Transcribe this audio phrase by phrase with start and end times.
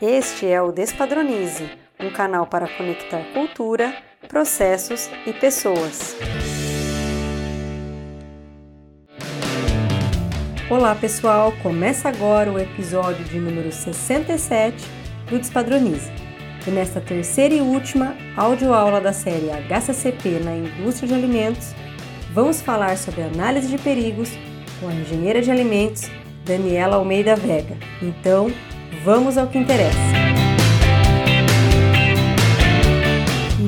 [0.00, 3.92] Este é o Despadronize, um canal para conectar cultura,
[4.28, 6.14] processos e pessoas.
[10.70, 14.76] Olá pessoal, começa agora o episódio de número 67
[15.28, 16.12] do Despadronize.
[16.64, 21.74] E nesta terceira e última audioaula da série HCCP na indústria de alimentos,
[22.32, 24.30] vamos falar sobre análise de perigos
[24.78, 26.08] com a engenheira de alimentos
[26.44, 27.76] Daniela Almeida Vega.
[28.00, 28.48] Então,
[29.08, 29.96] vamos ao que interessa.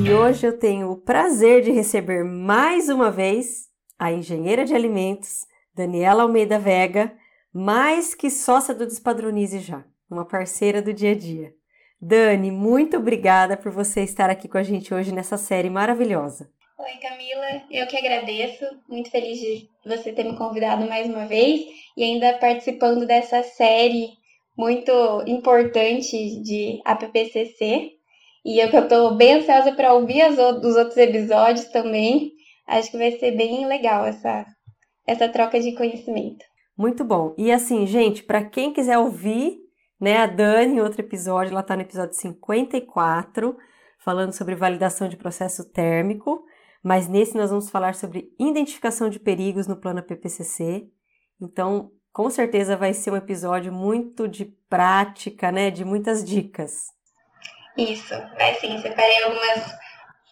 [0.05, 3.67] E hoje eu tenho o prazer de receber mais uma vez
[3.97, 7.11] a engenheira de alimentos Daniela Almeida Vega,
[7.51, 11.51] mais que sócia do Despadronize já, uma parceira do dia a dia.
[11.99, 16.51] Dani, muito obrigada por você estar aqui com a gente hoje nessa série maravilhosa.
[16.77, 17.63] Oi, Camila.
[17.71, 18.63] Eu que agradeço.
[18.87, 21.61] Muito feliz de você ter me convidado mais uma vez
[21.97, 24.20] e ainda participando dessa série
[24.57, 24.91] muito
[25.27, 27.91] importante de APPCC.
[28.43, 32.31] E eu que estou bem ansiosa para ouvir as dos outros episódios também.
[32.67, 34.45] Acho que vai ser bem legal essa,
[35.05, 36.43] essa troca de conhecimento.
[36.77, 37.35] Muito bom.
[37.37, 39.57] E assim, gente, para quem quiser ouvir,
[39.99, 43.55] né, a Dani em outro episódio, ela está no episódio 54,
[44.03, 46.43] falando sobre validação de processo térmico
[46.83, 50.89] mas nesse nós vamos falar sobre identificação de perigos no plano PPCC.
[51.39, 56.87] Então, com certeza vai ser um episódio muito de prática, né, de muitas dicas.
[57.77, 58.77] Isso, vai sim.
[58.79, 59.75] Separei algumas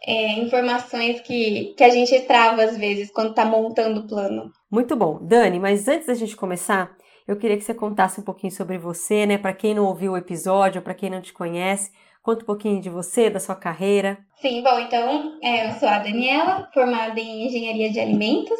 [0.05, 4.51] é, informações que, que a gente trava às vezes quando está montando o plano.
[4.69, 5.19] Muito bom.
[5.21, 6.95] Dani, mas antes da gente começar,
[7.27, 10.17] eu queria que você contasse um pouquinho sobre você, né, para quem não ouviu o
[10.17, 11.91] episódio, para quem não te conhece.
[12.21, 14.17] Conta um pouquinho de você, da sua carreira.
[14.41, 18.59] Sim, bom, então é, eu sou a Daniela, formada em Engenharia de Alimentos.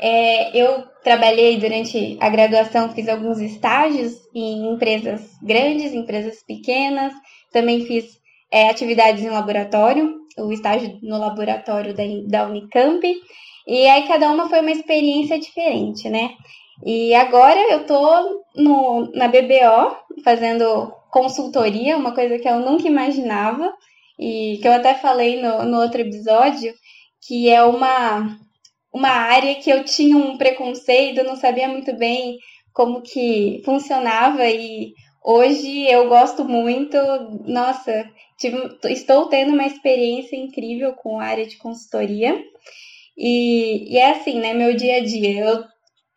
[0.00, 7.12] É, eu trabalhei durante a graduação, fiz alguns estágios em empresas grandes, empresas pequenas,
[7.52, 8.04] também fiz
[8.52, 13.02] é, atividades em laboratório, o estágio no laboratório da, da Unicamp,
[13.66, 16.30] e aí cada uma foi uma experiência diferente, né?
[16.84, 23.72] E agora eu tô no, na BBO fazendo consultoria, uma coisa que eu nunca imaginava.
[24.18, 26.74] E que eu até falei no, no outro episódio,
[27.26, 28.36] que é uma,
[28.92, 32.38] uma área que eu tinha um preconceito, não sabia muito bem
[32.72, 36.96] como que funcionava e hoje eu gosto muito,
[37.46, 42.42] nossa, tive, estou tendo uma experiência incrível com a área de consultoria.
[43.16, 45.64] E, e é assim, né, meu dia a dia, eu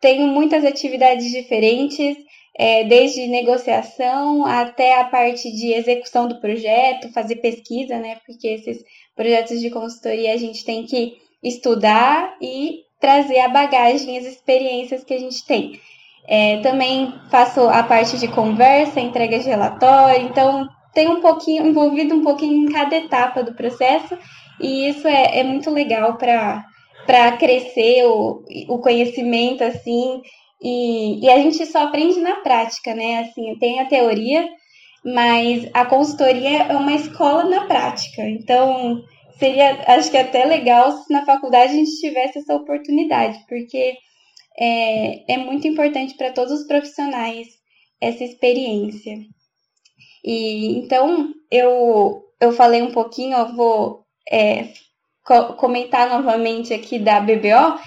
[0.00, 2.16] tenho muitas atividades diferentes,
[2.56, 8.20] é, desde negociação até a parte de execução do projeto, fazer pesquisa, né?
[8.26, 8.84] Porque esses
[9.16, 15.14] projetos de consultoria a gente tem que estudar e trazer a bagagem, as experiências que
[15.14, 15.80] a gente tem.
[16.28, 22.14] É, também faço a parte de conversa, entrega de relatório, então tem um pouquinho, envolvido
[22.14, 24.16] um pouquinho em cada etapa do processo,
[24.60, 30.22] e isso é, é muito legal para crescer o, o conhecimento, assim,
[30.62, 33.20] e, e a gente só aprende na prática, né?
[33.20, 34.48] Assim, tem a teoria,
[35.04, 38.22] mas a consultoria é uma escola na prática.
[38.22, 39.02] Então,
[39.42, 43.94] seria, acho que até legal se na faculdade a gente tivesse essa oportunidade, porque
[44.56, 47.48] é, é muito importante para todos os profissionais
[48.00, 49.18] essa experiência.
[50.24, 54.68] E então eu, eu falei um pouquinho, eu vou é,
[55.24, 57.80] co comentar novamente aqui da BBO,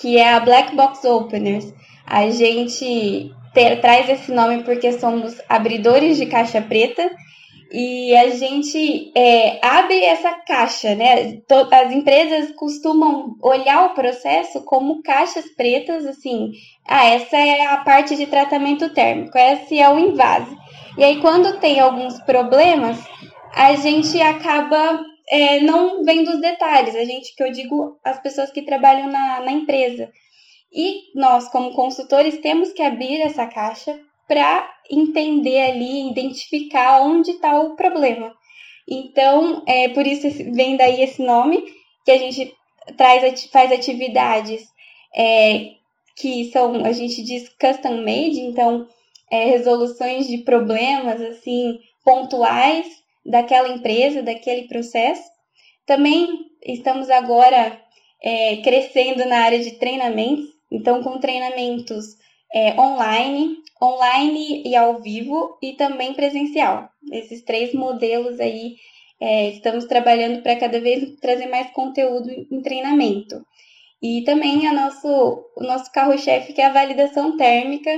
[0.00, 1.74] que é a Black Box Openers.
[2.06, 7.10] A gente ter, traz esse nome porque somos abridores de caixa preta
[7.72, 11.40] e a gente é, abre essa caixa, né?
[11.70, 16.52] As empresas costumam olhar o processo como caixas pretas, assim,
[16.86, 20.54] ah, essa é a parte de tratamento térmico, esse é o invase.
[20.98, 22.98] E aí, quando tem alguns problemas,
[23.54, 28.50] a gente acaba é, não vendo os detalhes, a gente, que eu digo, as pessoas
[28.50, 30.10] que trabalham na, na empresa.
[30.70, 33.98] E nós, como consultores, temos que abrir essa caixa
[34.32, 38.34] para entender ali, identificar onde está o problema.
[38.88, 41.62] Então, é por isso vem daí esse nome,
[42.02, 42.50] que a gente
[42.96, 44.62] traz, faz atividades
[45.14, 45.72] é,
[46.16, 48.88] que são, a gente diz custom made, então,
[49.30, 52.86] é, resoluções de problemas, assim, pontuais
[53.26, 55.28] daquela empresa, daquele processo.
[55.84, 56.26] Também
[56.64, 57.78] estamos agora
[58.22, 62.21] é, crescendo na área de treinamentos, então, com treinamentos
[62.54, 66.88] é, online, online e ao vivo, e também presencial.
[67.10, 68.76] Esses três modelos aí
[69.20, 73.44] é, estamos trabalhando para cada vez trazer mais conteúdo em treinamento.
[74.02, 75.08] E também a nosso,
[75.56, 77.90] o nosso carro-chefe, que é a validação térmica,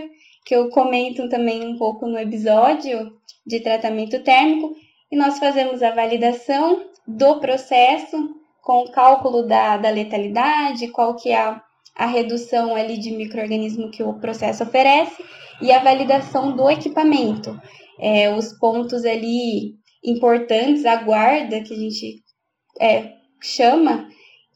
[0.44, 4.76] que eu comento também um pouco no episódio de tratamento térmico,
[5.10, 11.30] e nós fazemos a validação do processo com o cálculo da, da letalidade, qual que
[11.30, 11.62] é a,
[11.96, 15.22] a redução ali de microorganismo que o processo oferece,
[15.60, 17.56] e a validação do equipamento.
[18.00, 19.74] É, os pontos ali
[20.04, 22.22] importantes, a guarda que a gente
[22.80, 24.08] é, chama,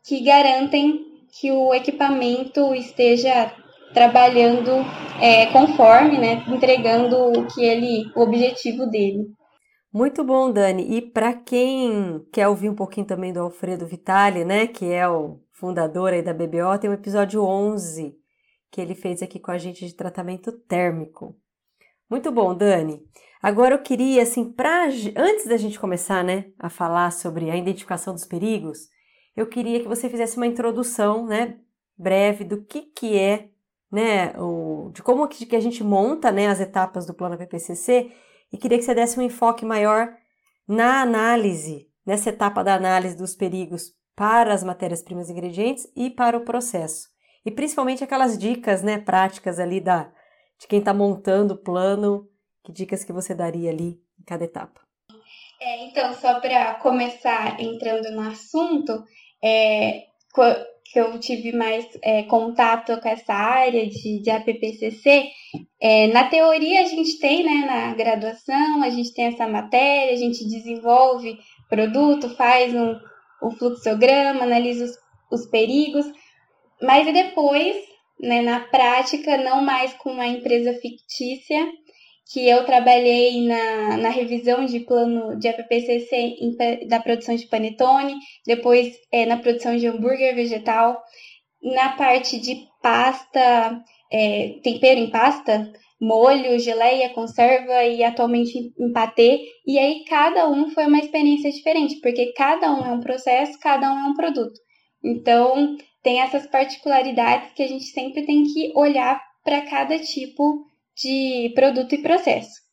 [0.04, 1.06] que garantem
[1.40, 3.52] que o equipamento esteja
[3.94, 4.70] trabalhando
[5.20, 9.26] é, conforme, né, entregando o que ele, o objetivo dele.
[9.92, 10.96] Muito bom, Dani.
[10.96, 15.38] E para quem quer ouvir um pouquinho também do Alfredo Vitali, né, que é o
[15.58, 18.16] fundador aí da BBO, tem o episódio 11
[18.70, 21.36] que ele fez aqui com a gente de tratamento térmico.
[22.08, 23.02] Muito bom, Dani.
[23.42, 24.84] Agora eu queria, assim, pra,
[25.16, 28.88] antes da gente começar, né, a falar sobre a identificação dos perigos,
[29.34, 31.58] eu queria que você fizesse uma introdução, né,
[31.96, 33.48] breve do que que é,
[33.90, 38.12] né, o, de como que a gente monta, né, as etapas do plano PPCC
[38.52, 40.14] e queria que você desse um enfoque maior
[40.66, 46.44] na análise, nessa etapa da análise dos perigos para as matérias-primas ingredientes e para o
[46.44, 47.06] processo.
[47.46, 50.10] E principalmente aquelas dicas, né, práticas ali da
[50.60, 52.28] de quem está montando o plano,
[52.64, 54.80] que dicas que você daria ali em cada etapa?
[55.60, 59.04] É, então, só para começar entrando no assunto,
[59.40, 60.02] é,
[60.92, 65.28] que eu tive mais é, contato com essa área de, de APPCC,
[65.80, 70.16] é, na teoria a gente tem, né, na graduação, a gente tem essa matéria, a
[70.16, 71.38] gente desenvolve
[71.68, 72.96] produto, faz um,
[73.42, 76.06] um fluxograma, analisa os, os perigos,
[76.80, 77.76] mas e depois,
[78.20, 81.66] né, na prática, não mais com uma empresa fictícia,
[82.30, 88.16] que eu trabalhei na, na revisão de plano de APPCC em, da produção de panetone,
[88.46, 91.02] depois é, na produção de hambúrguer vegetal,
[91.62, 93.82] na parte de pasta,
[94.12, 99.40] é, tempero em pasta, molho, geleia, conserva e atualmente em patê.
[99.66, 103.92] E aí cada um foi uma experiência diferente, porque cada um é um processo, cada
[103.92, 104.58] um é um produto.
[105.02, 110.64] Então tem essas particularidades que a gente sempre tem que olhar para cada tipo
[110.96, 112.68] de produto e processo.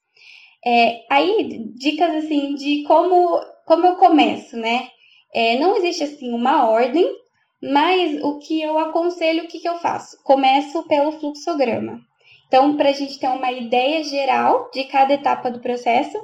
[0.65, 4.89] É, aí, dicas assim de como, como eu começo, né?
[5.33, 7.07] É, não existe assim uma ordem,
[7.61, 10.17] mas o que eu aconselho, o que, que eu faço?
[10.23, 11.99] Começo pelo fluxograma.
[12.47, 16.17] Então, para a gente ter uma ideia geral de cada etapa do processo,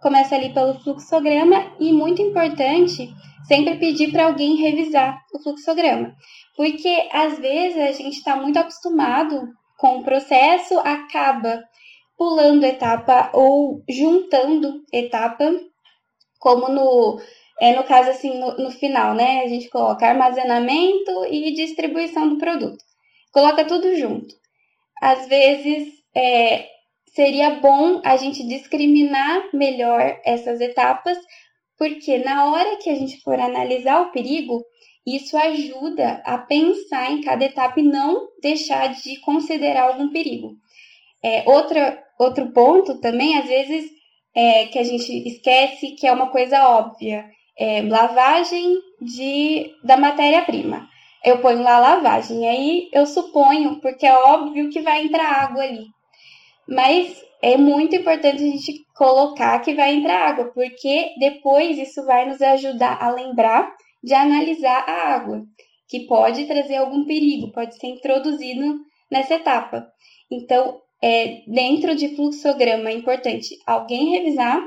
[0.00, 3.08] começa ali pelo fluxograma e muito importante
[3.46, 6.14] sempre pedir para alguém revisar o fluxograma,
[6.56, 9.48] porque às vezes a gente está muito acostumado
[9.78, 11.62] com o processo, acaba
[12.16, 15.52] pulando etapa ou juntando etapa,
[16.38, 17.20] como no,
[17.60, 19.42] é, no caso assim, no, no final, né?
[19.42, 22.78] A gente coloca armazenamento e distribuição do produto.
[23.32, 24.34] Coloca tudo junto.
[25.02, 26.68] Às vezes, é,
[27.12, 31.18] seria bom a gente discriminar melhor essas etapas,
[31.76, 34.62] porque na hora que a gente for analisar o perigo,
[35.04, 40.52] isso ajuda a pensar em cada etapa e não deixar de considerar algum perigo.
[41.20, 43.90] É, outra, outro ponto também, às vezes,
[44.32, 47.28] é, que a gente esquece que é uma coisa óbvia,
[47.58, 50.91] é lavagem de, da matéria-prima.
[51.24, 55.86] Eu ponho lá lavagem, aí eu suponho, porque é óbvio que vai entrar água ali.
[56.68, 62.28] Mas é muito importante a gente colocar que vai entrar água, porque depois isso vai
[62.28, 65.42] nos ajudar a lembrar de analisar a água,
[65.88, 69.86] que pode trazer algum perigo, pode ser introduzido nessa etapa.
[70.30, 74.60] Então, é, dentro de fluxograma é importante alguém revisar,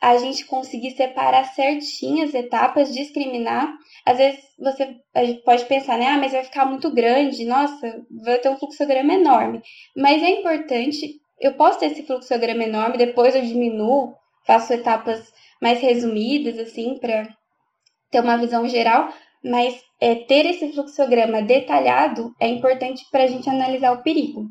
[0.00, 3.72] a gente conseguir separar certinho as etapas, discriminar.
[4.06, 4.96] Às vezes você
[5.44, 6.06] pode pensar, né?
[6.06, 9.60] Ah, mas vai ficar muito grande, nossa, vai ter um fluxograma enorme.
[9.96, 14.14] Mas é importante, eu posso ter esse fluxograma enorme, depois eu diminuo,
[14.46, 17.28] faço etapas mais resumidas, assim, para
[18.10, 19.12] ter uma visão geral,
[19.44, 24.46] mas é, ter esse fluxograma detalhado é importante para a gente analisar o perigo.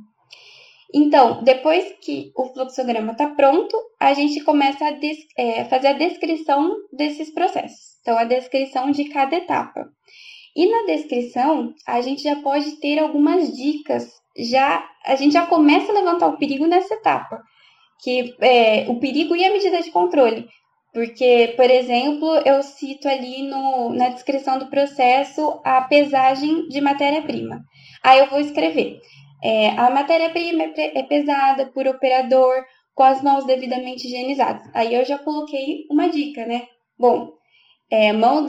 [0.94, 4.98] Então, depois que o fluxograma está pronto, a gente começa a
[5.38, 7.98] é, fazer a descrição desses processos.
[8.02, 9.86] Então, a descrição de cada etapa.
[10.56, 14.10] E na descrição, a gente já pode ter algumas dicas.
[14.38, 17.42] Já a gente já começa a levantar o perigo nessa etapa,
[18.02, 20.48] que é o perigo e a medida de controle.
[20.94, 27.62] Porque, por exemplo, eu cito ali no, na descrição do processo a pesagem de matéria-prima.
[28.04, 29.00] Aí eu vou escrever:
[29.44, 34.64] é, a matéria-prima é, é pesada por operador com as mãos devidamente higienizadas.
[34.74, 36.68] Aí eu já coloquei uma dica, né?
[36.98, 37.32] Bom,
[37.92, 38.48] é, mão,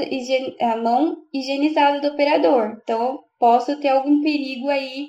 [0.60, 2.78] a mão higienizada do operador.
[2.82, 5.08] Então, posso ter algum perigo aí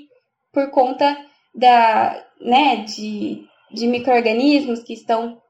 [0.52, 1.18] por conta
[1.56, 5.42] da, né, de, de micro-organismos que estão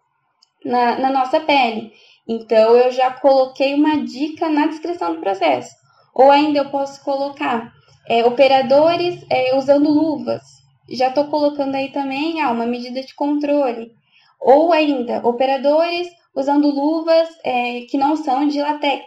[0.64, 1.92] na, na nossa pele.
[2.28, 5.74] Então, eu já coloquei uma dica na descrição do processo.
[6.14, 7.74] Ou ainda eu posso colocar
[8.08, 10.42] é, operadores é, usando luvas.
[10.90, 13.92] Já estou colocando aí também ah, uma medida de controle.
[14.40, 19.04] Ou ainda, operadores usando luvas é, que não são de latex.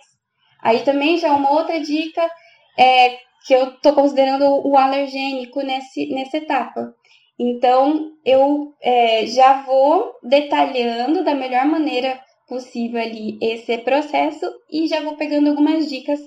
[0.63, 2.31] Aí também já é uma outra dica
[2.79, 6.95] é, que eu estou considerando o alergênico nesse, nessa etapa.
[7.39, 15.01] Então, eu é, já vou detalhando da melhor maneira possível ali esse processo e já
[15.01, 16.21] vou pegando algumas dicas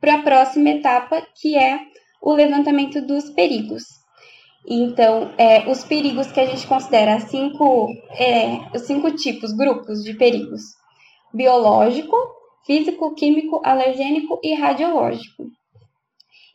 [0.00, 1.80] para a próxima etapa, que é
[2.24, 3.84] o levantamento dos perigos.
[4.66, 10.62] Então, é, os perigos que a gente considera cinco, é, cinco tipos, grupos de perigos:
[11.34, 12.16] biológico,
[12.66, 15.44] físico, químico, alergênico e radiológico.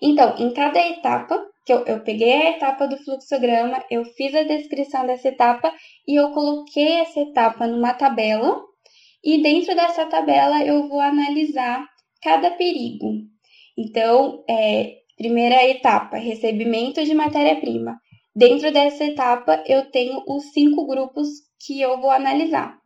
[0.01, 4.41] Então, em cada etapa, que eu, eu peguei a etapa do fluxograma, eu fiz a
[4.41, 5.71] descrição dessa etapa
[6.07, 8.59] e eu coloquei essa etapa numa tabela.
[9.23, 11.85] E dentro dessa tabela eu vou analisar
[12.23, 13.11] cada perigo.
[13.77, 17.99] Então, é, primeira etapa, recebimento de matéria-prima.
[18.33, 21.27] Dentro dessa etapa, eu tenho os cinco grupos
[21.59, 22.77] que eu vou analisar.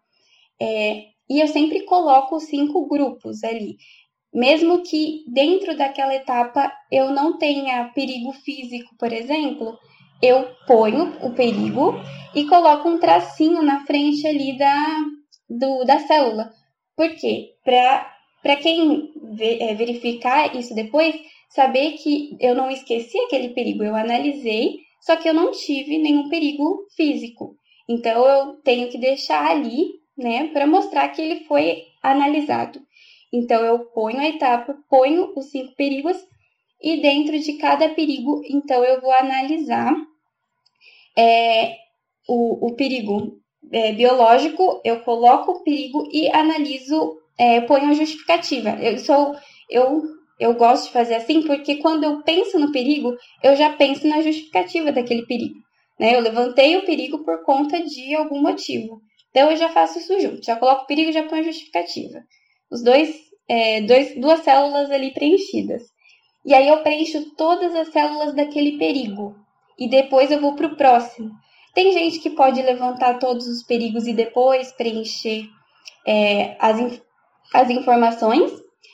[0.60, 3.78] É, e eu sempre coloco os cinco grupos ali.
[4.34, 9.78] Mesmo que dentro daquela etapa eu não tenha perigo físico, por exemplo,
[10.20, 11.94] eu ponho o perigo
[12.34, 14.76] e coloco um tracinho na frente ali da,
[15.48, 16.50] do, da célula.
[16.98, 17.52] Por quê?
[17.64, 21.16] Para quem é, verificar isso depois,
[21.54, 26.30] saber que eu não esqueci aquele perigo, eu analisei, só que eu não tive nenhum
[26.30, 27.56] perigo físico.
[27.88, 32.82] Então eu tenho que deixar ali, né, para mostrar que ele foi analisado.
[33.32, 36.18] Então, eu ponho a etapa, ponho os cinco perigos
[36.80, 39.92] e dentro de cada perigo, então, eu vou analisar
[41.18, 41.78] é,
[42.28, 43.40] o, o perigo
[43.72, 48.70] é, biológico, eu coloco o perigo e analiso, é, ponho a justificativa.
[48.82, 49.36] Eu sou,
[49.68, 50.04] eu,
[50.40, 54.22] eu gosto de fazer assim porque quando eu penso no perigo, eu já penso na
[54.22, 55.56] justificativa daquele perigo.
[56.00, 56.16] Né?
[56.16, 59.02] Eu levantei o perigo por conta de algum motivo.
[59.30, 62.20] Então eu já faço isso junto, já coloco o perigo e já ponho a justificativa
[62.74, 63.16] os dois,
[63.48, 65.84] é, dois, duas células ali preenchidas.
[66.44, 69.36] E aí eu preencho todas as células daquele perigo.
[69.78, 71.32] E depois eu vou para o próximo.
[71.74, 75.46] Tem gente que pode levantar todos os perigos e depois preencher
[76.06, 77.02] é, as,
[77.54, 78.52] as informações.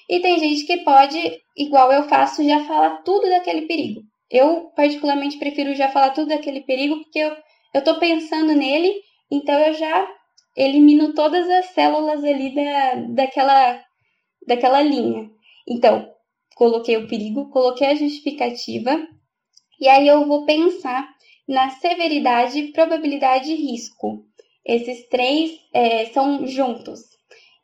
[0.09, 1.19] E tem gente que pode,
[1.55, 4.01] igual eu faço, já falar tudo daquele perigo.
[4.29, 7.19] Eu, particularmente, prefiro já falar tudo daquele perigo, porque
[7.73, 8.93] eu, tô pensando nele,
[9.31, 10.07] então eu já
[10.55, 13.83] elimino todas as células ali da, daquela,
[14.47, 15.29] daquela linha.
[15.67, 16.11] Então,
[16.55, 18.99] coloquei o perigo, coloquei a justificativa,
[19.79, 21.07] e aí eu vou pensar
[21.47, 24.23] na severidade, probabilidade e risco.
[24.65, 26.99] Esses três é, são juntos.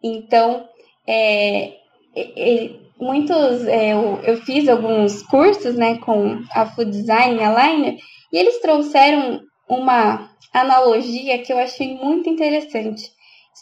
[0.02, 0.68] Então,
[1.08, 1.85] é,
[2.16, 2.70] é,
[3.00, 7.98] muitos, é, eu, eu, fiz alguns cursos né, com a Food Design e a Liner,
[8.32, 13.12] e eles trouxeram uma analogia que eu achei muito interessante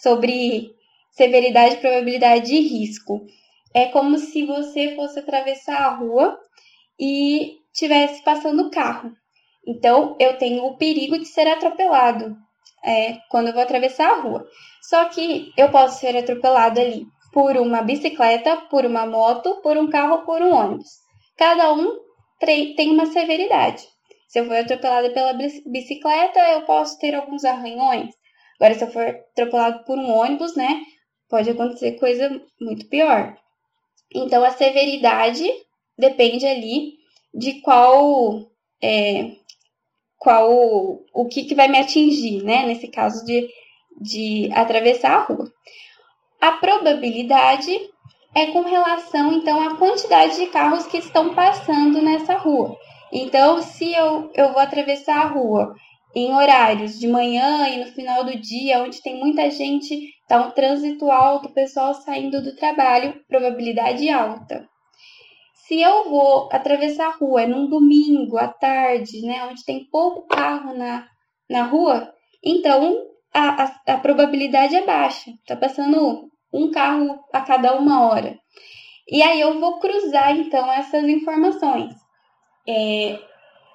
[0.02, 0.72] sobre
[1.12, 3.26] severidade, probabilidade e risco.
[3.74, 6.38] É como se você fosse atravessar a rua
[7.00, 9.12] e tivesse passando o carro.
[9.66, 12.36] Então, eu tenho o perigo de ser atropelado
[12.84, 14.46] é, quando eu vou atravessar a rua.
[14.82, 19.90] Só que eu posso ser atropelado ali por uma bicicleta, por uma moto, por um
[19.90, 20.90] carro, por um ônibus.
[21.36, 21.98] Cada um
[22.40, 23.84] tem uma severidade.
[24.28, 28.14] Se eu for atropelada pela bicicleta, eu posso ter alguns arranhões.
[28.56, 30.82] Agora, se eu for atropelado por um ônibus, né,
[31.30, 32.30] pode acontecer coisa
[32.62, 33.36] muito pior.
[34.14, 35.44] Então, a severidade
[35.98, 36.94] depende ali
[37.34, 38.48] de qual,
[38.82, 39.32] é,
[40.18, 40.52] qual,
[41.14, 43.50] o que, que vai me atingir, né, nesse caso de,
[44.00, 45.52] de atravessar a rua.
[46.44, 47.72] A probabilidade
[48.36, 52.78] é com relação, então, à quantidade de carros que estão passando nessa rua.
[53.14, 55.74] Então, se eu, eu vou atravessar a rua
[56.14, 59.98] em horários de manhã e no final do dia, onde tem muita gente,
[60.28, 64.68] tá um trânsito alto, o pessoal saindo do trabalho, probabilidade alta.
[65.54, 70.78] Se eu vou atravessar a rua num domingo à tarde, né, onde tem pouco carro
[70.78, 71.08] na,
[71.50, 72.98] na rua, então
[73.34, 78.38] a, a, a probabilidade é baixa, tá passando um carro a cada uma hora.
[79.10, 81.94] E aí eu vou cruzar então essas informações.
[82.68, 83.20] É,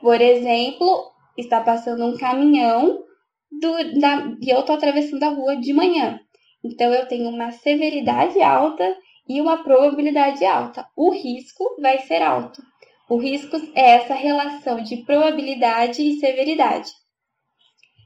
[0.01, 3.05] por exemplo, está passando um caminhão
[3.51, 6.21] do, da, e eu estou atravessando a rua de manhã.
[6.65, 8.97] Então, eu tenho uma severidade alta
[9.29, 10.87] e uma probabilidade alta.
[10.97, 12.63] O risco vai ser alto.
[13.09, 16.91] O risco é essa relação de probabilidade e severidade.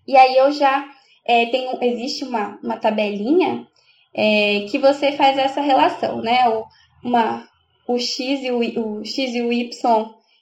[0.07, 0.89] E aí eu já
[1.25, 3.67] é, tenho, existe uma, uma tabelinha
[4.15, 6.49] é, que você faz essa relação, né?
[6.49, 6.65] O,
[7.05, 7.47] uma,
[7.89, 9.71] o X e o, o X e o Y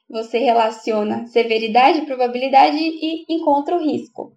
[0.09, 4.33] você relaciona severidade, probabilidade e encontra o risco.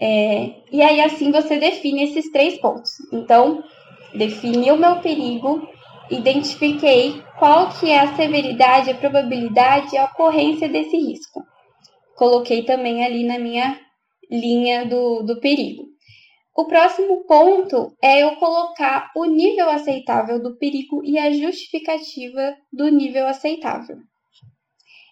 [0.00, 2.90] É, e aí assim você define esses três pontos.
[3.12, 3.62] Então,
[4.14, 5.66] defini o meu perigo,
[6.10, 11.42] identifiquei qual que é a severidade, a probabilidade e a ocorrência desse risco.
[12.16, 13.78] Coloquei também ali na minha
[14.30, 15.84] linha do, do perigo.
[16.58, 22.88] O próximo ponto é eu colocar o nível aceitável do perigo e a justificativa do
[22.88, 23.98] nível aceitável.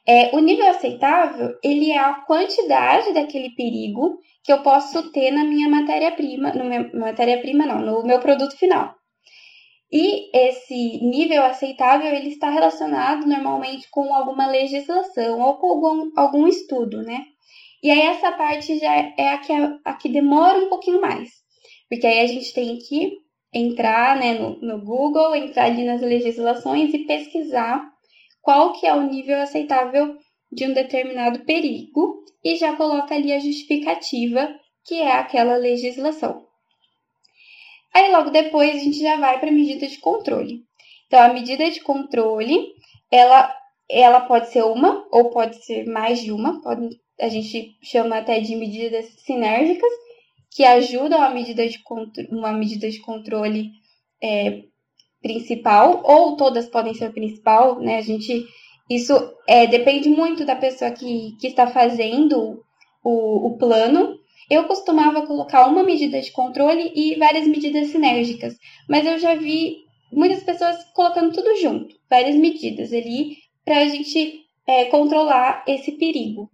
[0.04, 5.44] É, o nível aceitável, ele é a quantidade daquele perigo que eu posso ter na
[5.44, 8.96] minha matéria-prima, no meu matéria-prima não, no meu produto final.
[9.92, 16.48] E esse nível aceitável, ele está relacionado normalmente com alguma legislação ou com algum, algum
[16.48, 17.24] estudo, né?
[17.86, 19.52] E aí essa parte já é a que,
[19.84, 21.30] a que demora um pouquinho mais,
[21.88, 23.12] porque aí a gente tem que
[23.54, 27.88] entrar né, no, no Google, entrar ali nas legislações e pesquisar
[28.42, 30.16] qual que é o nível aceitável
[30.50, 34.52] de um determinado perigo e já coloca ali a justificativa,
[34.84, 36.44] que é aquela legislação.
[37.94, 40.64] Aí logo depois a gente já vai para a medida de controle.
[41.06, 42.66] Então a medida de controle,
[43.12, 43.54] ela
[43.88, 46.88] ela pode ser uma ou pode ser mais de uma, pode,
[47.20, 49.90] a gente chama até de medidas sinérgicas,
[50.50, 51.78] que ajudam a medida de
[52.30, 53.70] uma medida de controle
[54.22, 54.62] é,
[55.20, 57.98] principal, ou todas podem ser principal, né?
[57.98, 58.46] A gente.
[58.88, 59.12] Isso
[59.48, 62.62] é, depende muito da pessoa que, que está fazendo
[63.02, 64.16] o, o plano.
[64.48, 68.56] Eu costumava colocar uma medida de controle e várias medidas sinérgicas,
[68.88, 69.78] mas eu já vi
[70.12, 76.48] muitas pessoas colocando tudo junto, várias medidas ali, para a gente é, controlar esse perigo.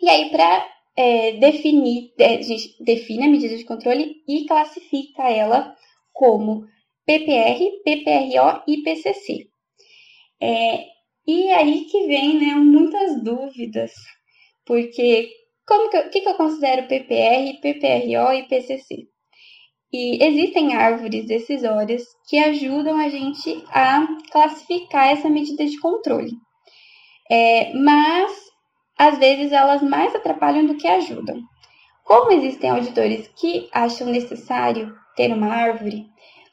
[0.00, 5.28] E aí, para é, definir, é, a gente define a medida de controle e classifica
[5.28, 5.74] ela
[6.12, 6.66] como
[7.06, 9.48] PPR, PPRO e PCC.
[10.40, 10.84] É,
[11.26, 13.92] e aí que vem né, muitas dúvidas,
[14.66, 15.30] porque
[15.66, 19.08] como que eu, que, que eu considero PPR, PPRO e PCC?
[19.92, 26.32] E existem árvores decisórias que ajudam a gente a classificar essa medida de controle.
[27.30, 28.32] É, mas,
[28.98, 31.40] às vezes, elas mais atrapalham do que ajudam.
[32.04, 36.06] Como existem auditores que acham necessário ter uma árvore,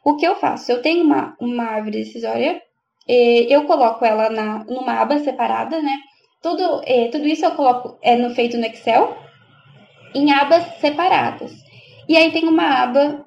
[0.03, 0.71] o que eu faço?
[0.71, 2.61] Eu tenho uma, uma árvore decisória,
[3.07, 5.97] eu coloco ela na, numa aba separada, né?
[6.41, 9.15] Tudo, é, tudo isso eu coloco é no, feito no Excel
[10.15, 11.53] em abas separadas.
[12.07, 13.25] E aí tem uma aba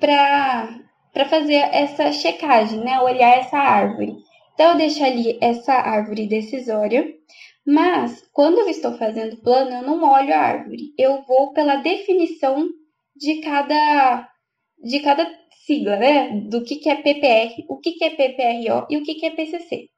[0.00, 3.00] para fazer essa checagem, né?
[3.00, 4.16] Olhar essa árvore.
[4.54, 7.06] Então eu deixo ali essa árvore decisória,
[7.66, 10.92] mas quando eu estou fazendo plano, eu não olho a árvore.
[10.98, 12.68] Eu vou pela definição
[13.16, 14.28] de cada
[14.82, 15.26] de cada
[15.66, 16.30] sigla, né?
[16.48, 19.30] Do que, que é PPR, o que, que é PPRO e o que, que é
[19.30, 19.88] PCC.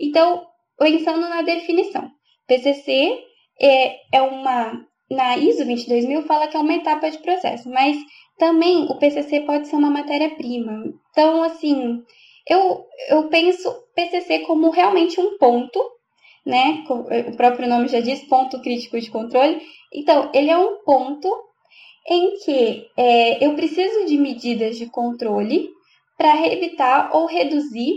[0.00, 0.44] Então,
[0.78, 2.10] pensando na definição,
[2.46, 3.18] PCC
[3.60, 4.84] é, é uma.
[5.08, 7.96] Na ISO 22000 fala que é uma etapa de processo, mas
[8.36, 10.82] também o PCC pode ser uma matéria-prima.
[11.10, 12.02] Então, assim,
[12.48, 15.80] eu, eu penso PCC como realmente um ponto,
[16.46, 16.84] né?
[16.88, 19.60] O próprio nome já diz, ponto crítico de controle.
[19.92, 21.28] Então, ele é um ponto
[22.08, 25.68] em que é, eu preciso de medidas de controle
[26.16, 27.94] para evitar ou reduzir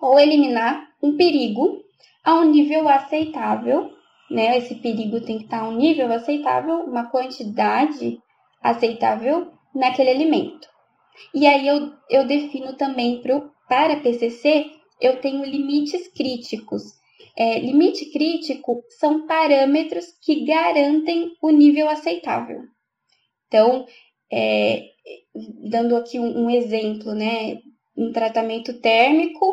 [0.00, 1.78] ou eliminar um perigo
[2.24, 3.90] a um nível aceitável,
[4.30, 4.56] né?
[4.56, 8.18] Esse perigo tem que estar a um nível aceitável, uma quantidade
[8.62, 10.68] aceitável naquele alimento.
[11.34, 14.70] E aí eu, eu defino também pro, para PCC,
[15.00, 16.99] eu tenho limites críticos.
[17.40, 22.60] É, limite crítico são parâmetros que garantem o nível aceitável.
[23.46, 23.86] Então,
[24.30, 24.82] é,
[25.70, 27.58] dando aqui um, um, exemplo, né?
[27.96, 29.46] Um tratamento térmico,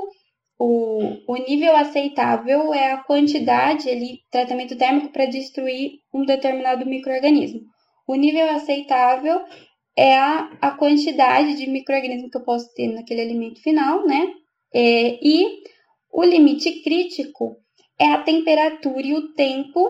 [0.59, 0.99] o,
[1.31, 7.61] o nível aceitável é a quantidade ali, tratamento térmico para destruir um determinado microorganismo.
[8.05, 9.45] O nível aceitável
[9.95, 14.27] é a, a quantidade de microorganismo que eu posso ter naquele alimento final, né?
[14.73, 15.61] É, e
[16.11, 17.55] o limite crítico
[17.99, 19.89] é a temperatura e o tempo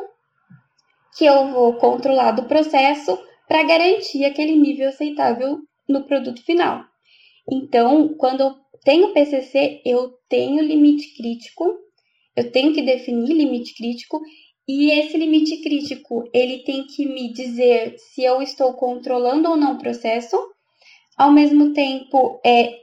[1.17, 3.17] que eu vou controlar do processo
[3.47, 6.83] para garantir aquele nível aceitável no produto final.
[7.49, 11.75] Então, quando eu tenho PCC, eu tenho limite crítico,
[12.35, 14.21] eu tenho que definir limite crítico
[14.67, 19.75] e esse limite crítico, ele tem que me dizer se eu estou controlando ou não
[19.75, 20.37] o processo.
[21.17, 22.73] Ao mesmo tempo, é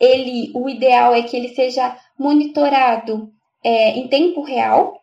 [0.00, 3.32] ele, o ideal é que ele seja monitorado
[3.64, 5.00] é, em tempo real.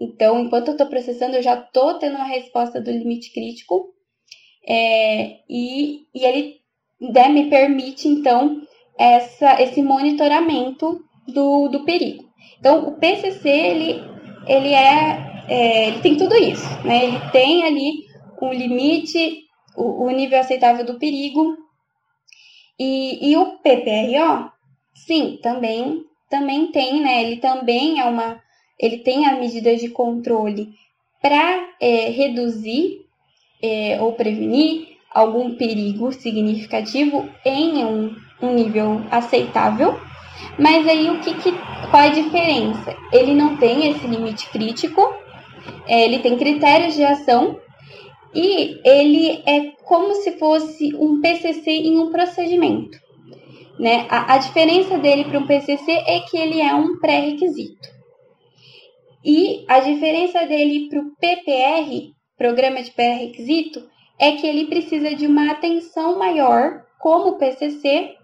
[0.00, 3.92] Então, enquanto eu estou processando, eu já estou tendo uma resposta do limite crítico.
[4.66, 6.56] É, e, e ele
[7.00, 8.62] né, me permite, então,
[8.98, 12.24] essa, esse monitoramento do, do perigo.
[12.58, 14.02] Então, o PCC, ele,
[14.46, 17.04] ele, é, é, tem tudo isso, né?
[17.04, 18.04] Ele tem ali
[18.42, 19.44] um limite,
[19.76, 21.56] o, o nível aceitável do perigo,
[22.78, 24.52] e, e o PPRO,
[24.94, 27.22] sim, também, também tem, né?
[27.22, 28.40] Ele também é uma,
[28.78, 30.70] ele tem a medida de controle
[31.20, 33.00] para é, reduzir
[33.62, 39.98] é, ou prevenir algum perigo significativo em um, um nível aceitável.
[40.58, 41.52] Mas aí o que, que,
[41.90, 42.96] qual a diferença?
[43.12, 45.00] Ele não tem esse limite crítico,
[45.86, 47.58] é, ele tem critérios de ação
[48.34, 52.98] e ele é como se fosse um PCC em um procedimento.
[53.78, 54.06] Né?
[54.10, 57.98] A, a diferença dele para um PCC é que ele é um pré-requisito.
[59.24, 63.88] E a diferença dele para o PPR, Programa de Pré-Requisito,
[64.18, 68.16] é que ele precisa de uma atenção maior, como o PCC,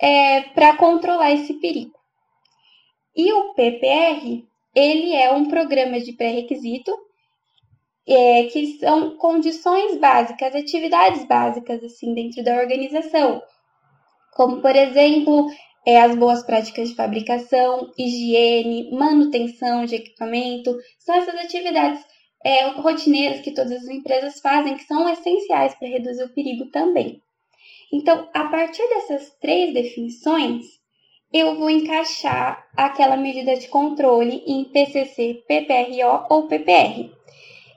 [0.00, 1.92] é, para controlar esse perigo.
[3.14, 6.92] E o PPR, ele é um programa de pré-requisito
[8.08, 13.42] é, que são condições básicas, atividades básicas assim dentro da organização,
[14.32, 15.48] como por exemplo
[15.86, 22.04] é, as boas práticas de fabricação, higiene, manutenção de equipamento, são essas atividades
[22.44, 27.20] é, rotineiras que todas as empresas fazem, que são essenciais para reduzir o perigo também.
[27.92, 30.64] Então, a partir dessas três definições,
[31.32, 37.10] eu vou encaixar aquela medida de controle em PCC, PPRO ou PPR.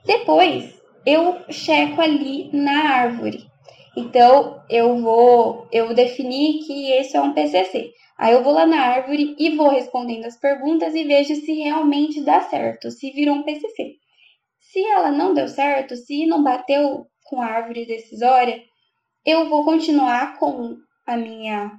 [0.04, 3.46] Depois, eu checo ali na árvore.
[3.96, 7.92] Então, eu vou, eu definir que esse é um PCC.
[8.18, 12.22] Aí eu vou lá na árvore e vou respondendo as perguntas e vejo se realmente
[12.22, 13.94] dá certo, se virou um PCC.
[14.60, 18.62] Se ela não deu certo, se não bateu com a árvore decisória,
[19.24, 21.72] eu vou continuar com a minha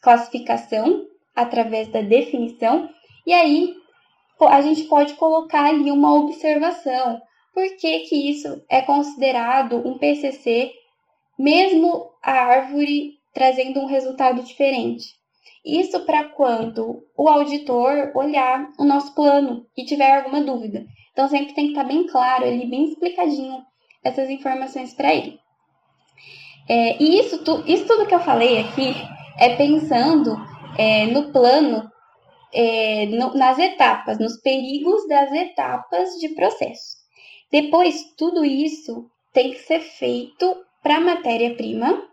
[0.00, 2.88] classificação através da definição
[3.26, 3.74] e aí
[4.40, 7.20] a gente pode colocar ali uma observação.
[7.52, 10.72] Por que, que isso é considerado um PCC,
[11.38, 15.04] mesmo a árvore trazendo um resultado diferente?
[15.64, 20.84] Isso para quando o auditor olhar o nosso plano e tiver alguma dúvida.
[21.12, 23.62] Então sempre tem que estar bem claro ali, bem explicadinho
[24.02, 25.38] essas informações para ele.
[26.68, 28.94] É, e isso, tu, isso tudo que eu falei aqui
[29.38, 30.36] é pensando
[30.78, 31.90] é, no plano,
[32.52, 36.96] é, no, nas etapas, nos perigos das etapas de processo.
[37.50, 42.06] Depois, tudo isso tem que ser feito para a matéria-prima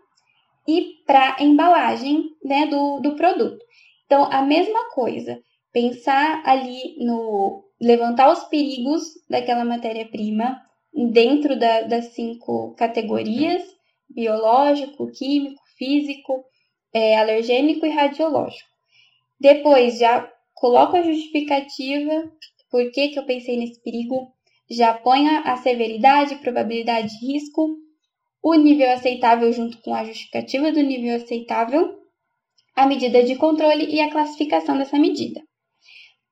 [0.66, 3.62] e para a embalagem né, do, do produto.
[4.06, 5.38] Então, a mesma coisa,
[5.70, 10.58] pensar ali no levantar os perigos daquela matéria-prima
[11.12, 13.62] dentro da, das cinco categorias:
[14.08, 16.42] biológico, químico, físico,
[16.94, 18.70] é, alergênico e radiológico.
[19.38, 22.30] Depois já coloco a justificativa,
[22.70, 24.32] por que, que eu pensei nesse perigo,
[24.70, 27.81] já ponha a severidade, probabilidade de risco,
[28.42, 31.98] o nível aceitável junto com a justificativa do nível aceitável,
[32.74, 35.40] a medida de controle e a classificação dessa medida.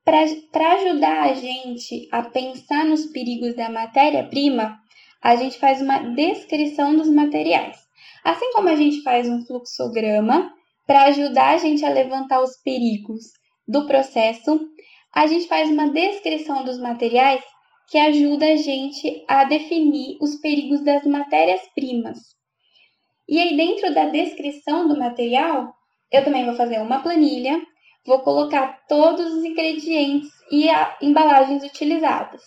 [0.05, 4.79] Para ajudar a gente a pensar nos perigos da matéria-prima,
[5.23, 7.77] a gente faz uma descrição dos materiais.
[8.25, 10.53] Assim como a gente faz um fluxograma
[10.87, 13.25] para ajudar a gente a levantar os perigos
[13.69, 14.61] do processo,
[15.15, 17.43] a gente faz uma descrição dos materiais
[17.91, 22.19] que ajuda a gente a definir os perigos das matérias-primas.
[23.29, 25.75] E aí, dentro da descrição do material,
[26.11, 27.61] eu também vou fazer uma planilha
[28.07, 30.67] vou colocar todos os ingredientes e
[31.03, 32.43] embalagens utilizadas.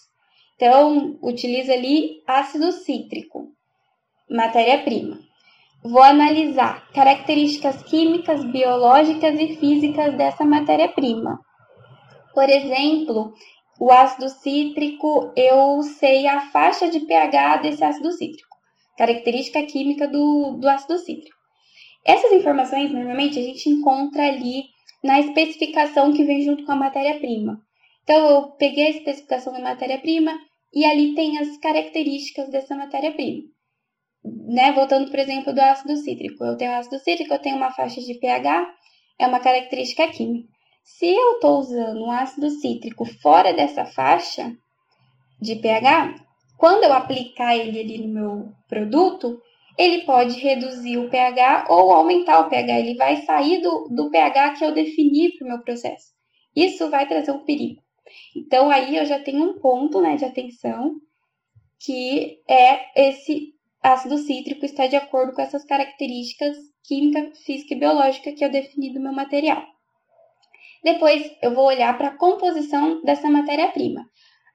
[0.56, 3.50] Então, utiliza ali ácido cítrico,
[4.30, 5.20] matéria-prima.
[5.84, 11.40] Vou analisar características químicas, biológicas e físicas dessa matéria-prima.
[12.34, 13.34] Por exemplo,
[13.80, 18.56] o ácido cítrico, eu sei a faixa de pH desse ácido cítrico,
[18.98, 21.36] característica química do, do ácido cítrico.
[22.06, 24.64] Essas informações, normalmente, a gente encontra ali
[25.04, 27.60] na especificação que vem junto com a matéria-prima.
[28.04, 30.38] Então, eu peguei a especificação da matéria-prima
[30.74, 33.44] e ali tem as características dessa matéria-prima.
[34.24, 34.72] Né?
[34.74, 36.44] Voltando, por exemplo, do ácido cítrico.
[36.44, 38.74] Eu tenho ácido cítrico, eu tenho uma faixa de pH,
[39.20, 40.53] é uma característica química.
[40.84, 44.54] Se eu estou usando um ácido cítrico fora dessa faixa
[45.42, 46.16] de pH,
[46.58, 49.42] quando eu aplicar ele ali no meu produto,
[49.78, 52.80] ele pode reduzir o pH ou aumentar o pH.
[52.80, 56.12] Ele vai sair do, do pH que eu defini para o meu processo.
[56.56, 57.82] Isso vai trazer um perigo.
[58.36, 60.96] Então aí eu já tenho um ponto né, de atenção
[61.80, 68.32] que é esse ácido cítrico está de acordo com essas características química, física e biológica
[68.32, 69.73] que eu defini do meu material.
[70.84, 74.06] Depois eu vou olhar para a composição dessa matéria-prima.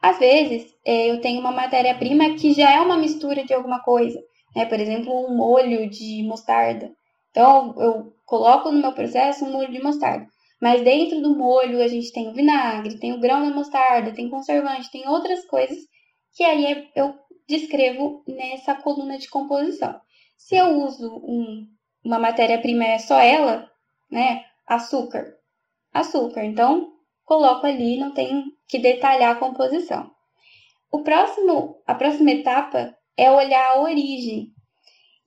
[0.01, 4.21] Às vezes é, eu tenho uma matéria-prima que já é uma mistura de alguma coisa,
[4.55, 4.67] né?
[4.67, 6.93] por exemplo, um molho de mostarda.
[7.31, 10.27] Então eu coloco no meu processo um molho de mostarda.
[10.61, 14.29] Mas dentro do molho a gente tem o vinagre, tem o grão da mostarda, tem
[14.29, 15.79] conservante, tem outras coisas
[16.35, 17.15] que aí eu
[17.49, 19.99] descrevo nessa coluna de composição.
[20.37, 21.67] Se eu uso um,
[22.05, 23.69] uma matéria-prima é só ela,
[24.11, 24.45] né?
[24.67, 25.38] Açúcar.
[25.93, 26.45] Açúcar.
[26.45, 26.93] Então,
[27.25, 30.11] coloco ali, não tem que detalhar a composição.
[30.91, 34.53] O próximo, a próxima etapa é olhar a origem.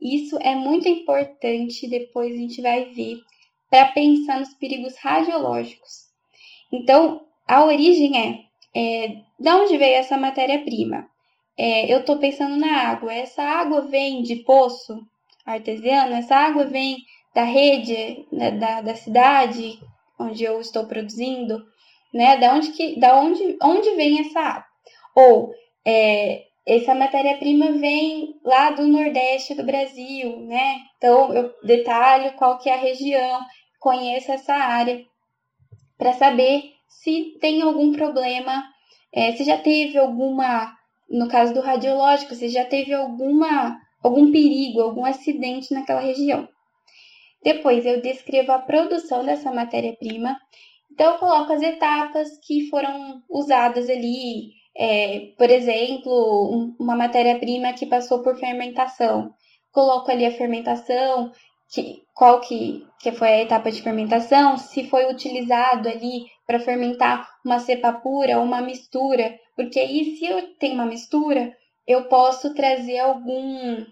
[0.02, 3.19] Isso é muito importante, depois a gente vai ver,
[3.69, 6.10] para pensar nos perigos radiológicos.
[6.71, 8.39] Então, a origem é,
[8.76, 9.08] é
[9.39, 11.08] de onde veio essa matéria-prima?
[11.58, 13.13] É, eu estou pensando na água.
[13.13, 15.06] Essa água vem de poço
[15.45, 16.15] artesiano?
[16.15, 16.97] Essa água vem
[17.36, 19.80] da rede né, da, da cidade
[20.21, 21.63] onde eu estou produzindo?
[22.13, 22.38] Né?
[22.38, 24.65] Da onde que, da onde, onde vem essa água?
[25.15, 25.53] Ou
[25.86, 30.77] é, essa matéria-prima vem lá do Nordeste do Brasil, né?
[30.97, 33.41] Então eu detalho qual que é a região,
[33.79, 35.03] conheço essa área
[35.97, 38.63] para saber se tem algum problema,
[39.13, 40.75] é, se já teve alguma
[41.12, 46.47] no caso do radiológico, se já teve alguma, algum perigo, algum acidente naquela região.
[47.43, 50.38] Depois eu descrevo a produção dessa matéria-prima.
[50.91, 56.12] Então eu coloco as etapas que foram usadas ali, é, por exemplo,
[56.54, 59.34] um, uma matéria-prima que passou por fermentação.
[59.71, 61.32] Coloco ali a fermentação,
[61.71, 67.27] que, qual que, que foi a etapa de fermentação, se foi utilizado ali para fermentar
[67.45, 71.56] uma cepa pura ou uma mistura, porque aí se eu tenho uma mistura,
[71.88, 73.86] eu posso trazer algum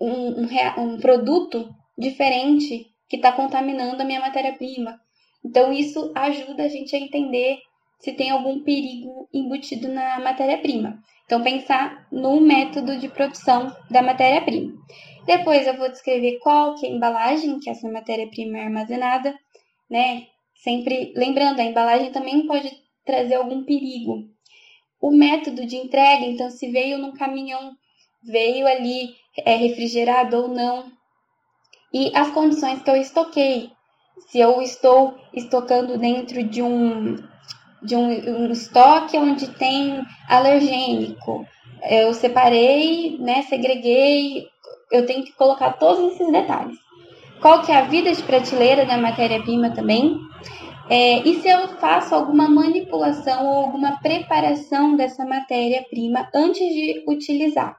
[0.00, 5.00] um, um, um produto diferente que está contaminando a minha matéria-prima.
[5.44, 7.58] Então isso ajuda a gente a entender
[7.98, 11.02] se tem algum perigo embutido na matéria-prima.
[11.24, 14.72] Então pensar no método de produção da matéria-prima.
[15.26, 19.34] Depois eu vou descrever qual que é a embalagem que essa matéria-prima é armazenada,
[19.90, 20.26] né?
[20.54, 22.70] Sempre lembrando, a embalagem também pode
[23.04, 24.28] trazer algum perigo.
[25.00, 27.72] O método de entrega, então, se veio num caminhão,
[28.22, 30.90] veio ali é, refrigerado ou não.
[31.92, 33.70] E as condições que eu estoquei.
[34.28, 37.16] Se eu estou estocando dentro de um,
[37.82, 41.46] de um, um estoque onde tem alergênico,
[41.88, 44.48] eu separei, né, segreguei
[44.90, 46.76] eu tenho que colocar todos esses detalhes.
[47.40, 50.18] Qual que é a vida de prateleira da matéria-prima também?
[50.90, 57.76] É, e se eu faço alguma manipulação ou alguma preparação dessa matéria-prima antes de utilizar?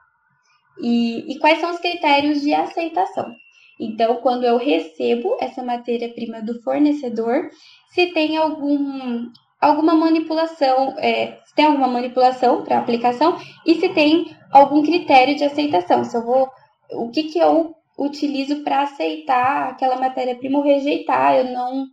[0.80, 3.34] E, e quais são os critérios de aceitação?
[3.80, 7.48] Então, quando eu recebo essa matéria-prima do fornecedor,
[7.94, 14.36] se tem algum, alguma manipulação, é, se tem alguma manipulação para aplicação e se tem
[14.52, 16.04] algum critério de aceitação.
[16.04, 16.48] Se eu vou
[16.92, 21.36] o que, que eu utilizo para aceitar aquela matéria-prima ou rejeitar.
[21.36, 21.86] Eu não.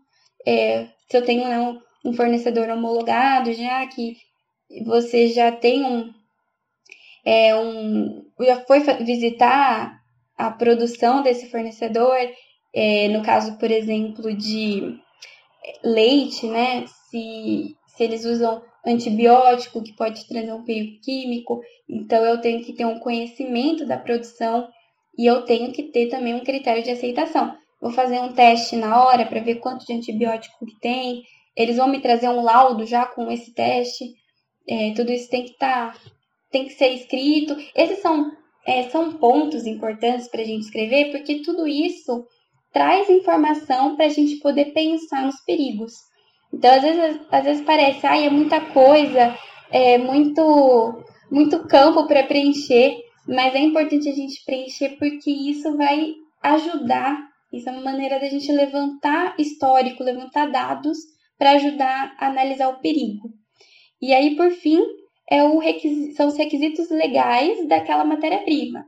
[0.45, 4.15] É, se eu tenho né, um fornecedor homologado, já que
[4.86, 6.13] você já tem um.
[7.26, 9.97] É, um já foi visitar
[10.38, 12.17] a produção desse fornecedor,
[12.73, 15.00] é, no caso, por exemplo, de
[15.84, 16.86] leite, né?
[17.10, 22.73] Se, se eles usam antibiótico que pode trazer um perigo químico, então eu tenho que
[22.73, 24.67] ter um conhecimento da produção
[25.17, 27.58] e eu tenho que ter também um critério de aceitação.
[27.82, 31.23] Vou fazer um teste na hora para ver quanto de antibiótico que tem.
[31.56, 34.06] Eles vão me trazer um laudo já com esse teste.
[34.69, 36.00] É, tudo isso tem que estar, tá,
[36.52, 37.56] tem que ser escrito.
[37.76, 38.32] Esses são,
[38.67, 42.25] é, são pontos importantes para a gente escrever, porque tudo isso
[42.73, 45.93] traz informação para a gente poder pensar nos perigos.
[46.53, 49.36] Então, às vezes, às vezes parece, ai, é muita coisa,
[49.71, 51.01] é muito,
[51.32, 52.97] muito campo para preencher.
[53.25, 57.17] Mas é importante a gente preencher porque isso vai ajudar,
[57.51, 60.97] isso é uma maneira da gente levantar histórico, levantar dados
[61.38, 63.30] para ajudar a analisar o perigo.
[64.01, 64.82] E aí, por fim,
[65.30, 65.62] é o
[66.16, 68.86] são os requisitos legais daquela matéria-prima.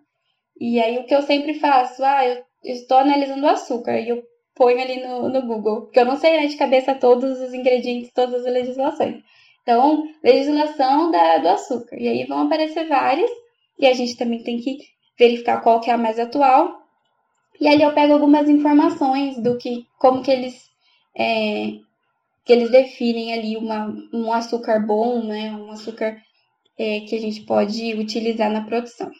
[0.59, 4.23] E aí, o que eu sempre faço, ah, eu estou analisando o açúcar, e eu
[4.55, 8.11] ponho ali no, no Google, porque eu não sei né, de cabeça todos os ingredientes,
[8.13, 9.23] todas as legislações.
[9.61, 11.95] Então, legislação da, do açúcar.
[11.97, 13.29] E aí vão aparecer várias,
[13.77, 14.79] e a gente também tem que
[15.17, 16.79] verificar qual que é a mais atual.
[17.59, 20.69] E ali eu pego algumas informações do que, como que eles,
[21.15, 21.73] é,
[22.45, 25.51] que eles definem ali uma, um açúcar bom, né?
[25.51, 26.17] Um açúcar
[26.79, 29.11] é, que a gente pode utilizar na produção.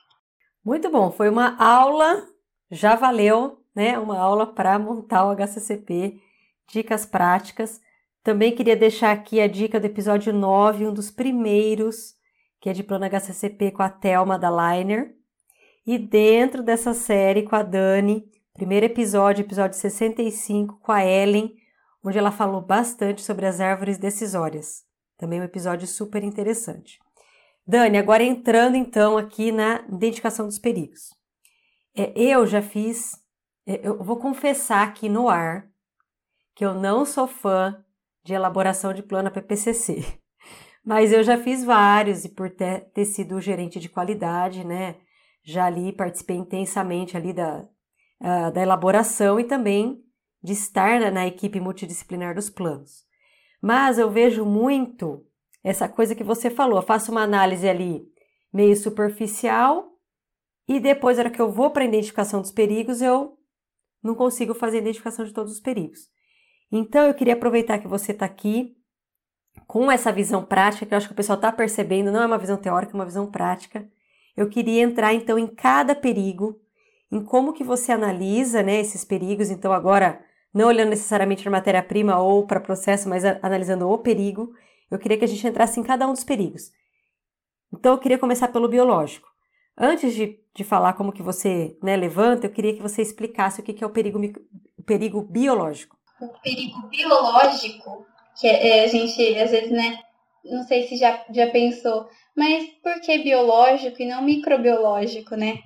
[0.63, 2.25] Muito bom, foi uma aula,
[2.71, 3.99] já valeu, né?
[3.99, 6.19] Uma aula para montar o HCCP,
[6.71, 7.81] dicas práticas.
[8.23, 12.13] Também queria deixar aqui a dica do episódio 9, um dos primeiros,
[12.61, 15.13] que é de plano HCCP com a Thelma da Liner.
[15.85, 21.53] E dentro dessa série com a Dani, primeiro episódio, episódio 65, com a Ellen,
[22.03, 24.83] onde ela falou bastante sobre as árvores decisórias.
[25.17, 26.99] Também um episódio super interessante.
[27.69, 31.13] Dani, agora entrando então aqui na identificação dos perigos.
[31.95, 33.11] É, eu já fiz,
[33.67, 35.69] é, eu vou confessar aqui no ar
[36.55, 37.79] que eu não sou fã
[38.23, 40.03] de elaboração de plano PPCC,
[40.83, 44.95] mas eu já fiz vários e por ter, ter sido gerente de qualidade, né?
[45.43, 47.67] Já ali participei intensamente ali da,
[48.19, 50.03] uh, da elaboração e também
[50.41, 53.05] de estar na, na equipe multidisciplinar dos planos.
[53.61, 55.28] Mas eu vejo muito
[55.63, 58.03] essa coisa que você falou, eu faço uma análise ali
[58.51, 59.89] meio superficial
[60.67, 63.37] e depois, na hora que eu vou para a identificação dos perigos, eu
[64.03, 65.99] não consigo fazer a identificação de todos os perigos.
[66.71, 68.75] Então, eu queria aproveitar que você está aqui
[69.65, 72.37] com essa visão prática, que eu acho que o pessoal está percebendo, não é uma
[72.37, 73.89] visão teórica, é uma visão prática.
[74.37, 76.59] Eu queria entrar, então, em cada perigo,
[77.11, 79.49] em como que você analisa né, esses perigos.
[79.49, 84.53] Então, agora, não olhando necessariamente para matéria-prima ou para processo, mas analisando o perigo,
[84.89, 86.71] eu queria que a gente entrasse em cada um dos perigos.
[87.73, 89.27] Então, eu queria começar pelo biológico.
[89.77, 93.63] Antes de, de falar como que você né, levanta, eu queria que você explicasse o
[93.63, 94.19] que, que é o perigo,
[94.77, 95.97] o perigo biológico.
[96.19, 98.05] O perigo biológico,
[98.39, 99.99] que é, a gente, às vezes, né,
[100.43, 105.59] não sei se já, já pensou, mas por que biológico e não microbiológico, né?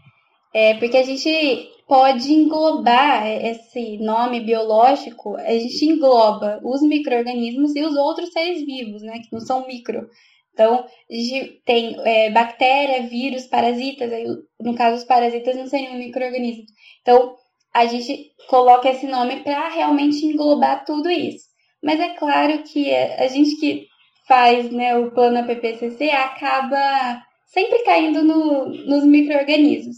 [0.54, 7.84] É porque a gente pode englobar esse nome biológico, a gente engloba os micro-organismos e
[7.84, 10.08] os outros seres vivos, né, que não são micro.
[10.54, 14.26] Então, a gente tem é, bactéria, vírus, parasitas, aí,
[14.62, 16.72] no caso, os parasitas não seriam micro-organismos.
[17.02, 17.36] Então,
[17.74, 21.46] a gente coloca esse nome para realmente englobar tudo isso.
[21.84, 23.88] Mas é claro que a gente que
[24.28, 29.98] faz né, o plano PPCC acaba sempre caindo no, nos micro-organismos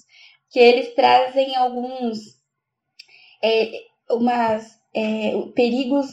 [0.56, 2.18] que eles trazem alguns
[3.44, 3.72] é,
[4.10, 4.65] umas,
[4.96, 6.08] é, perigos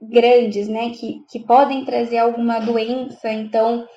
[0.00, 3.88] grandes, né, que, que podem trazer alguma doença, então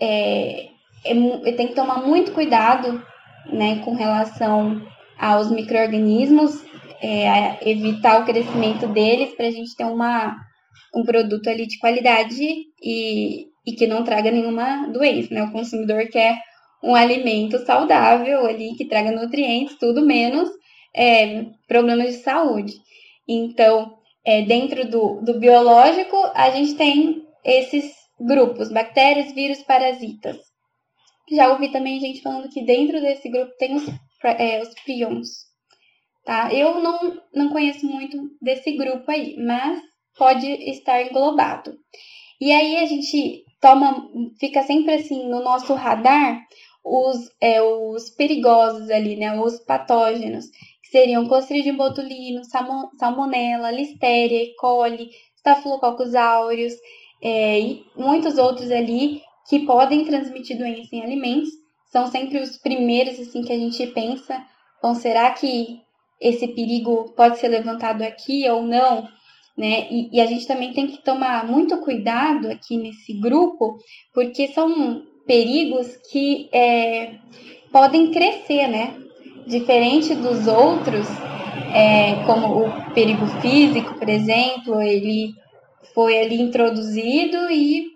[0.00, 0.68] é,
[1.04, 3.04] é, tem que tomar muito cuidado,
[3.46, 4.86] né, com relação
[5.18, 6.64] aos micro-organismos,
[7.02, 10.36] é, evitar o crescimento deles para a gente ter uma,
[10.94, 12.40] um produto ali de qualidade
[12.80, 16.38] e, e que não traga nenhuma doença, né, o consumidor quer
[16.82, 20.48] um alimento saudável ali, que traga nutrientes, tudo menos
[20.94, 22.74] é, problemas de saúde.
[23.28, 30.36] Então, é, dentro do, do biológico, a gente tem esses grupos, bactérias, vírus, parasitas.
[31.30, 33.86] Já ouvi também gente falando que dentro desse grupo tem os,
[34.24, 35.28] é, os prions.
[36.24, 36.52] Tá?
[36.52, 39.80] Eu não, não conheço muito desse grupo aí, mas
[40.18, 41.74] pode estar englobado.
[42.40, 46.40] E aí a gente toma, fica sempre assim no nosso radar
[46.84, 50.46] os, é, os perigosos ali, né, os patógenos,
[50.82, 52.42] que seriam Clostridium botulinum,
[52.98, 54.54] Salmonella, Listeria, E.
[54.56, 56.74] coli, Staphylococcus aureus
[57.22, 61.50] é, e muitos outros ali que podem transmitir doença em alimentos.
[61.90, 64.40] São sempre os primeiros assim que a gente pensa,
[64.82, 65.80] bom, será que
[66.20, 69.08] esse perigo pode ser levantado aqui ou não?
[69.56, 69.88] Né?
[69.90, 73.76] E, e, a gente também tem que tomar muito cuidado aqui nesse grupo,
[74.14, 77.14] porque são perigos que é,
[77.70, 78.96] podem crescer, né?
[79.46, 81.06] Diferente dos outros,
[81.72, 85.32] é, como o perigo físico, por exemplo, ele
[85.94, 87.92] foi ali introduzido e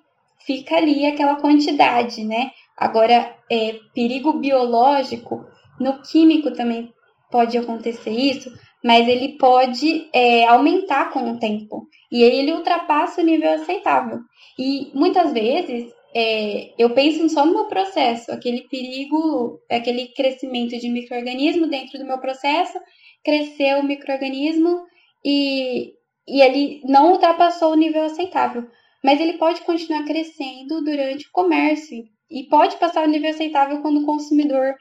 [0.46, 2.52] fica ali aquela quantidade, né?
[2.76, 5.44] Agora, é, perigo biológico,
[5.80, 6.92] no químico também
[7.32, 8.48] pode acontecer isso,
[8.84, 11.88] mas ele pode é, aumentar com o tempo.
[12.12, 14.20] E aí ele ultrapassa o nível aceitável.
[14.56, 20.88] E muitas vezes é, eu penso só no meu processo, aquele perigo, aquele crescimento de
[20.88, 22.78] microorganismo dentro do meu processo,
[23.24, 24.84] cresceu o microorganismo
[25.24, 25.94] e,
[26.28, 28.66] e ele não ultrapassou o nível aceitável.
[29.02, 34.00] Mas ele pode continuar crescendo durante o comércio e pode passar o nível aceitável quando
[34.00, 34.74] o consumidor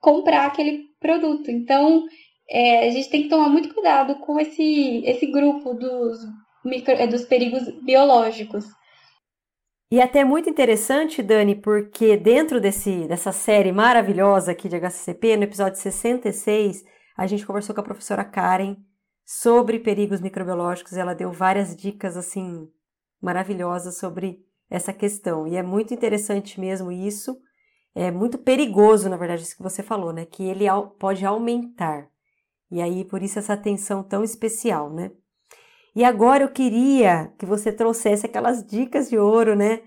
[0.00, 1.50] comprar aquele produto.
[1.50, 2.06] Então,
[2.48, 6.18] é, a gente tem que tomar muito cuidado com esse, esse grupo dos,
[6.64, 8.64] micro, dos perigos biológicos.
[9.90, 15.44] E até muito interessante, Dani, porque dentro desse, dessa série maravilhosa aqui de HCCP, no
[15.44, 16.84] episódio 66,
[17.16, 18.76] a gente conversou com a professora Karen
[19.24, 20.92] sobre perigos microbiológicos.
[20.92, 22.68] Ela deu várias dicas assim
[23.20, 25.48] maravilhosas sobre essa questão.
[25.48, 27.38] E é muito interessante mesmo isso.
[27.94, 30.26] É muito perigoso, na verdade, isso que você falou, né?
[30.26, 30.66] Que ele
[30.98, 32.08] pode aumentar.
[32.70, 35.10] E aí, por isso, essa atenção tão especial, né?
[35.98, 39.80] E agora eu queria que você trouxesse aquelas dicas de ouro, né?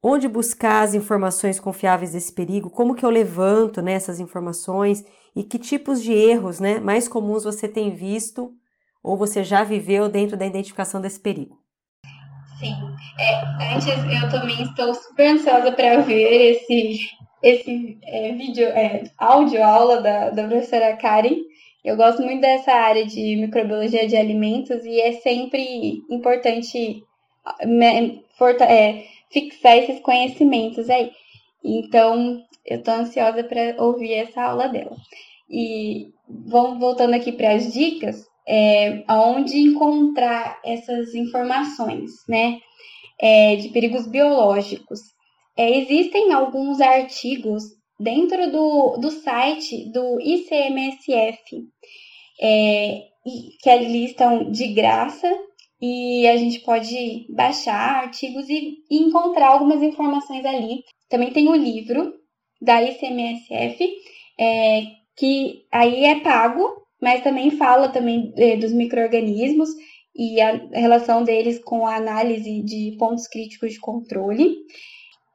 [0.00, 5.42] Onde buscar as informações confiáveis desse perigo, como que eu levanto né, essas informações e
[5.42, 8.52] que tipos de erros né, mais comuns você tem visto
[9.02, 11.58] ou você já viveu dentro da identificação desse perigo.
[12.60, 12.76] Sim,
[13.18, 17.00] é, antes eu também estou super ansiosa para ver esse,
[17.42, 21.34] esse é, vídeo, é, áudio aula da, da professora Karen.
[21.84, 27.02] Eu gosto muito dessa área de microbiologia de alimentos e é sempre importante
[28.68, 31.10] é, fixar esses conhecimentos aí.
[31.64, 34.96] Então, eu estou ansiosa para ouvir essa aula dela.
[35.50, 36.08] E
[36.78, 42.58] voltando aqui para as dicas, é, aonde encontrar essas informações, né,
[43.20, 45.00] é, de perigos biológicos.
[45.56, 47.64] É, existem alguns artigos
[48.02, 51.68] dentro do, do site do ICMSF,
[52.40, 53.02] é,
[53.60, 55.30] que ali estão de graça
[55.80, 60.82] e a gente pode baixar artigos e, e encontrar algumas informações ali.
[61.08, 62.12] Também tem o livro
[62.60, 63.88] da ICMSF,
[64.38, 64.82] é,
[65.16, 69.70] que aí é pago, mas também fala também é, dos micro-organismos
[70.14, 74.56] e a relação deles com a análise de pontos críticos de controle.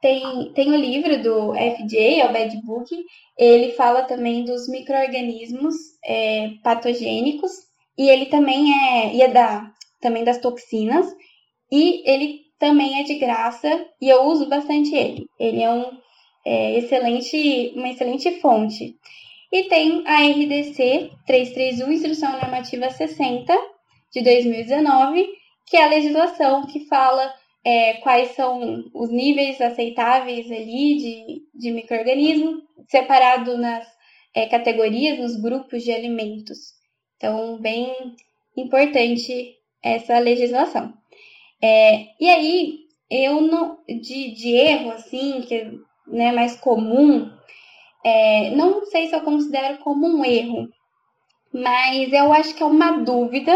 [0.00, 2.88] Tem, tem o livro do FJ, é o Bad Book,
[3.36, 5.74] ele fala também dos micro-organismos
[6.04, 7.50] é, patogênicos
[7.96, 11.06] e ele também é, e é da, também das toxinas
[11.70, 15.26] e ele também é de graça e eu uso bastante ele.
[15.38, 15.98] Ele é um
[16.44, 18.96] é, excelente, uma excelente fonte.
[19.50, 23.52] E tem a RDC 331, Instrução Normativa 60,
[24.12, 25.26] de 2019,
[25.66, 27.32] que é a legislação que fala
[27.64, 33.86] é, quais são os níveis aceitáveis ali de, de microorganismo, separado nas
[34.34, 36.74] é, categorias, nos grupos de alimentos.
[37.16, 37.92] Então, bem
[38.56, 40.94] importante essa legislação.
[41.62, 42.78] É, e aí,
[43.10, 45.70] eu não, de, de erro, assim, que é
[46.06, 47.30] né, mais comum,
[48.04, 50.68] é, não sei se eu considero como um erro,
[51.52, 53.54] mas eu acho que é uma dúvida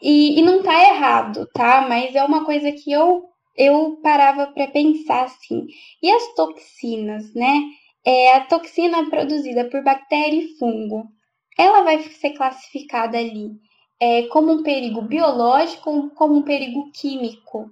[0.00, 1.86] e, e não tá errado, tá?
[1.88, 3.24] Mas é uma coisa que eu,
[3.56, 5.66] eu parava para pensar assim.
[6.02, 7.62] E as toxinas, né?
[8.04, 11.08] É, a toxina produzida por bactéria e fungo,
[11.58, 13.50] ela vai ser classificada ali
[14.00, 17.70] é, como um perigo biológico como um perigo químico.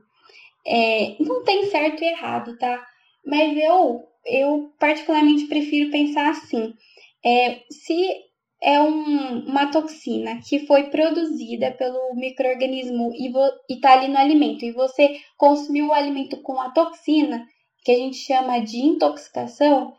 [0.66, 2.84] É, não tem certo e errado, tá?
[3.24, 6.74] Mas eu eu particularmente prefiro pensar assim:
[7.24, 8.24] é, se
[8.64, 13.30] é um, uma toxina que foi produzida pelo microorganismo e
[13.74, 17.46] está ali no alimento, e você consumiu o alimento com a toxina,
[17.84, 19.92] que a gente chama de intoxicação,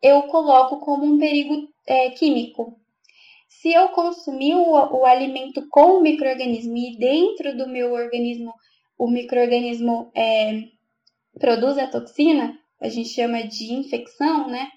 [0.00, 2.78] eu coloco como um perigo é, químico.
[3.48, 8.54] Se eu consumir o, o alimento com o microorganismo e dentro do meu organismo
[8.96, 10.62] o microorganismo é,
[11.40, 14.68] produz a toxina, a gente chama de infecção, né?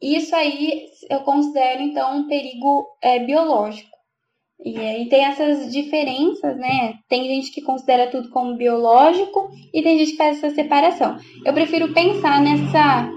[0.00, 3.96] Isso aí eu considero então um perigo é, biológico.
[4.64, 6.94] E aí tem essas diferenças, né?
[7.08, 11.18] Tem gente que considera tudo como biológico e tem gente que faz essa separação.
[11.44, 13.10] Eu prefiro pensar nessa,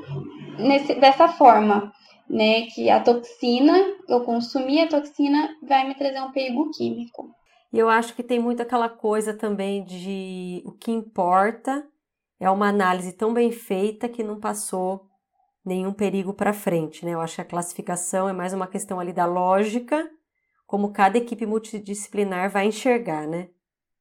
[0.57, 1.93] nesse, dessa forma,
[2.29, 2.63] né?
[2.67, 3.73] Que a toxina,
[4.07, 7.29] eu consumir a toxina, vai me trazer um perigo químico.
[7.71, 11.87] E eu acho que tem muito aquela coisa também de o que importa
[12.39, 15.08] é uma análise tão bem feita que não passou
[15.65, 17.13] nenhum perigo para frente, né?
[17.13, 20.09] Eu acho que a classificação é mais uma questão ali da lógica,
[20.65, 23.49] como cada equipe multidisciplinar vai enxergar, né?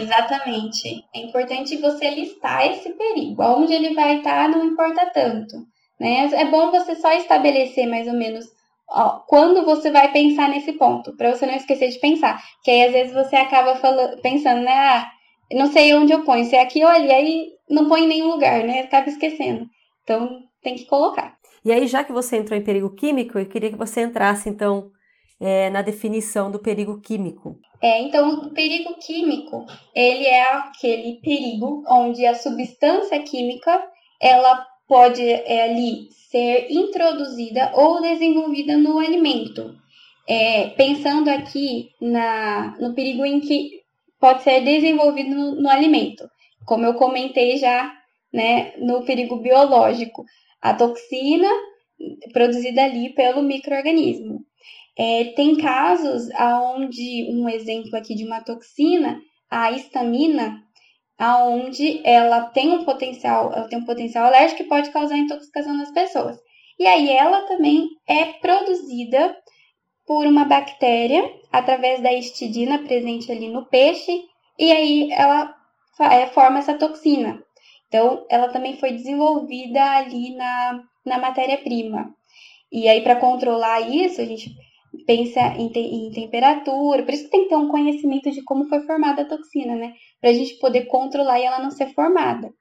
[0.00, 1.04] Exatamente.
[1.14, 3.42] É importante você listar esse perigo.
[3.42, 5.56] Onde ele vai estar não importa tanto.
[5.98, 6.30] Né?
[6.34, 8.46] É bom você só estabelecer mais ou menos
[8.88, 12.42] ó, quando você vai pensar nesse ponto, para você não esquecer de pensar.
[12.62, 14.72] Que aí às vezes você acaba falando, pensando, né?
[14.72, 15.10] Ah,
[15.52, 18.28] não sei onde eu ponho, se é aqui ou ali, aí não põe em nenhum
[18.28, 18.80] lugar, né?
[18.80, 19.66] Acaba esquecendo.
[20.02, 21.37] Então tem que colocar.
[21.68, 24.90] E aí, já que você entrou em perigo químico, eu queria que você entrasse, então,
[25.38, 27.58] é, na definição do perigo químico.
[27.82, 33.84] É, então, o perigo químico, ele é aquele perigo onde a substância química,
[34.18, 39.74] ela pode é, ali ser introduzida ou desenvolvida no alimento.
[40.26, 43.82] É, pensando aqui na, no perigo em que
[44.18, 46.26] pode ser desenvolvido no, no alimento,
[46.64, 47.92] como eu comentei já,
[48.32, 50.24] né, no perigo biológico,
[50.60, 51.48] a toxina
[52.32, 54.40] produzida ali pelo microorganismo.
[54.96, 56.28] É, tem casos
[56.74, 60.60] onde um exemplo aqui de uma toxina, a histamina,
[61.16, 65.92] aonde ela tem um potencial, ela tem um potencial alérgico que pode causar intoxicação nas
[65.92, 66.36] pessoas.
[66.78, 69.36] E aí ela também é produzida
[70.06, 74.22] por uma bactéria através da histidina presente ali no peixe,
[74.58, 75.54] e aí ela
[76.00, 77.42] é, forma essa toxina.
[77.88, 82.14] Então, ela também foi desenvolvida ali na, na matéria-prima.
[82.70, 84.54] E aí, para controlar isso, a gente
[85.06, 88.80] pensa em, te, em, temperatura, por isso tem que ter um conhecimento de como foi
[88.80, 89.94] formada a toxina, né?
[90.20, 92.52] Para a gente poder controlar e ela não ser formada.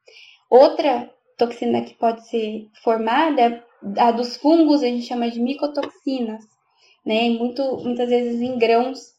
[0.49, 3.63] Outra toxina que pode ser formada
[3.97, 6.43] a dos fungos, a gente chama de micotoxinas,
[7.05, 7.29] né?
[7.29, 9.16] Muito, muitas vezes em grãos.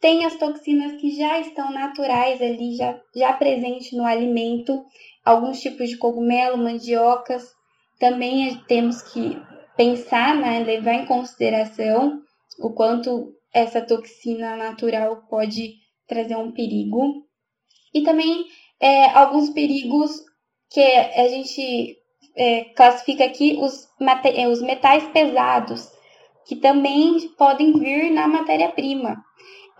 [0.00, 4.84] Tem as toxinas que já estão naturais ali, já, já presentes no alimento,
[5.24, 7.44] alguns tipos de cogumelo, mandiocas.
[7.98, 9.36] Também temos que
[9.76, 12.20] pensar, né, levar em consideração
[12.58, 15.74] o quanto essa toxina natural pode
[16.06, 17.24] trazer um perigo.
[17.92, 18.44] E também
[18.80, 20.10] é, alguns perigos
[20.70, 21.96] que a gente
[22.36, 23.88] é, classifica aqui os,
[24.34, 25.88] é, os metais pesados,
[26.46, 29.16] que também podem vir na matéria-prima,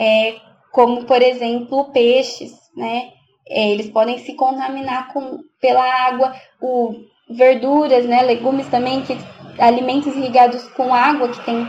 [0.01, 0.37] é,
[0.73, 3.11] como, por exemplo, peixes, né?
[3.49, 6.95] É, eles podem se contaminar com, pela água, o,
[7.29, 9.17] verduras, né, legumes também, que
[9.59, 11.69] alimentos irrigados com água, que tem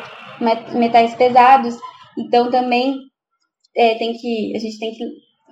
[0.73, 1.77] metais pesados.
[2.17, 2.97] Então também
[3.75, 5.03] é, tem que a gente tem que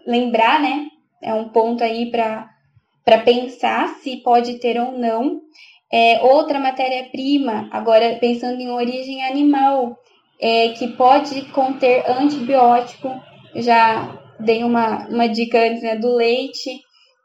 [0.05, 0.87] lembrar, né?
[1.21, 5.41] É um ponto aí para pensar se pode ter ou não.
[5.91, 9.95] É, outra matéria-prima, agora pensando em origem animal,
[10.39, 13.09] é, que pode conter antibiótico.
[13.55, 16.81] Já dei uma, uma dica antes né, do leite,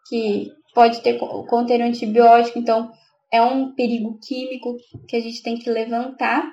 [0.08, 2.90] que pode ter conter antibiótico, então
[3.32, 4.76] é um perigo químico
[5.08, 6.44] que a gente tem que levantar.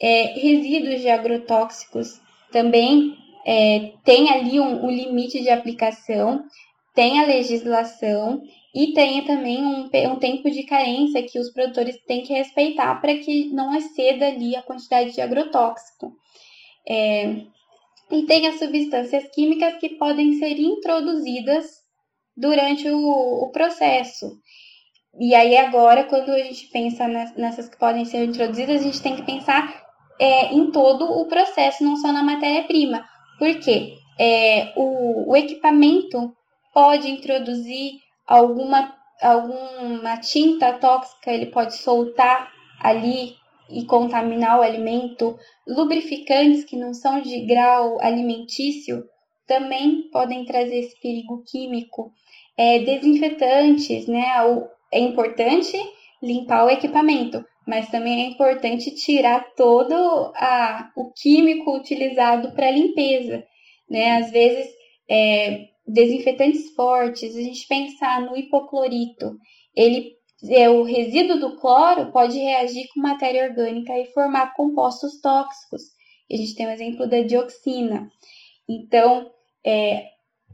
[0.00, 6.44] É, resíduos de agrotóxicos também é, tem ali um, um, limite de aplicação,
[6.94, 8.42] tem a legislação
[8.74, 13.16] e tem também um, um tempo de carência que os produtores têm que respeitar para
[13.18, 16.12] que não exceda ali a quantidade de agrotóxico.
[16.88, 17.42] É,
[18.10, 21.66] e as substâncias químicas que podem ser introduzidas
[22.36, 24.38] durante o, o processo.
[25.20, 27.06] E aí agora, quando a gente pensa
[27.36, 29.82] nessas que podem ser introduzidas, a gente tem que pensar
[30.18, 33.04] é, em todo o processo, não só na matéria-prima.
[33.38, 33.94] Por quê?
[34.18, 36.34] É, o, o equipamento
[36.72, 37.92] pode introduzir
[38.32, 43.34] alguma, alguma tinta tóxica, ele pode soltar ali
[43.68, 45.36] e contaminar o alimento.
[45.68, 49.04] Lubrificantes que não são de grau alimentício
[49.46, 52.10] também podem trazer esse perigo químico.
[52.56, 54.24] É, desinfetantes, né?
[54.90, 55.76] É importante
[56.22, 59.94] limpar o equipamento, mas também é importante tirar todo
[60.36, 63.44] a, o químico utilizado para limpeza,
[63.90, 64.16] né?
[64.16, 64.72] Às vezes,
[65.08, 69.36] é, desinfetantes fortes, a gente pensar no hipoclorito,
[69.74, 70.12] ele
[70.50, 75.82] é, o resíduo do cloro pode reagir com matéria orgânica e formar compostos tóxicos.
[76.30, 78.08] A gente tem o exemplo da dioxina.
[78.68, 79.30] Então,
[79.64, 80.06] é,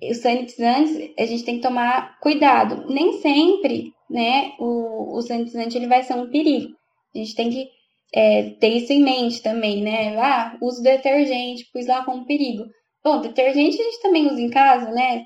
[0.02, 2.86] os sanitizantes, a gente tem que tomar cuidado.
[2.92, 6.74] Nem sempre, né, o, o sanitizante ele vai ser um perigo.
[7.14, 7.68] A gente tem que
[8.14, 10.16] é, ter isso em mente também, né?
[10.18, 12.64] Ah, uso detergente, pus lá como perigo.
[13.04, 15.24] Bom, detergente a gente também usa em casa, né?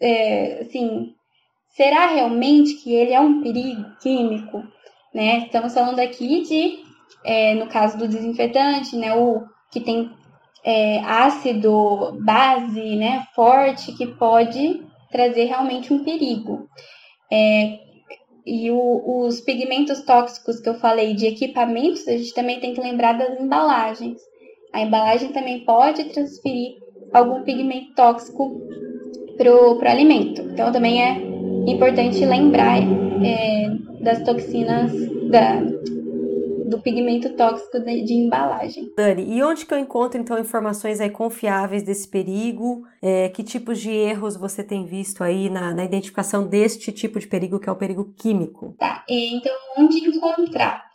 [0.00, 1.12] É, assim,
[1.76, 4.62] será realmente que ele é um perigo químico?
[5.14, 5.44] Né?
[5.44, 6.78] Estamos falando aqui de,
[7.24, 10.10] é, no caso do desinfetante, né, o que tem
[10.64, 16.68] é, ácido, base, né, forte, que pode trazer realmente um perigo.
[17.32, 17.78] É,
[18.46, 22.80] e o, os pigmentos tóxicos que eu falei de equipamentos, a gente também tem que
[22.80, 24.20] lembrar das embalagens.
[24.72, 26.74] A embalagem também pode transferir
[27.12, 28.60] algum pigmento tóxico
[29.36, 30.42] para o alimento.
[30.42, 31.16] Então, também é
[31.66, 34.92] importante lembrar é, das toxinas,
[35.30, 35.60] da,
[36.66, 38.92] do pigmento tóxico de, de, embalagem.
[38.96, 42.84] Dani, e onde que eu encontro então informações aí confiáveis desse perigo?
[43.02, 47.26] É, que tipos de erros você tem visto aí na, na, identificação deste tipo de
[47.26, 48.74] perigo que é o perigo químico?
[48.78, 50.89] Tá, então onde encontrar?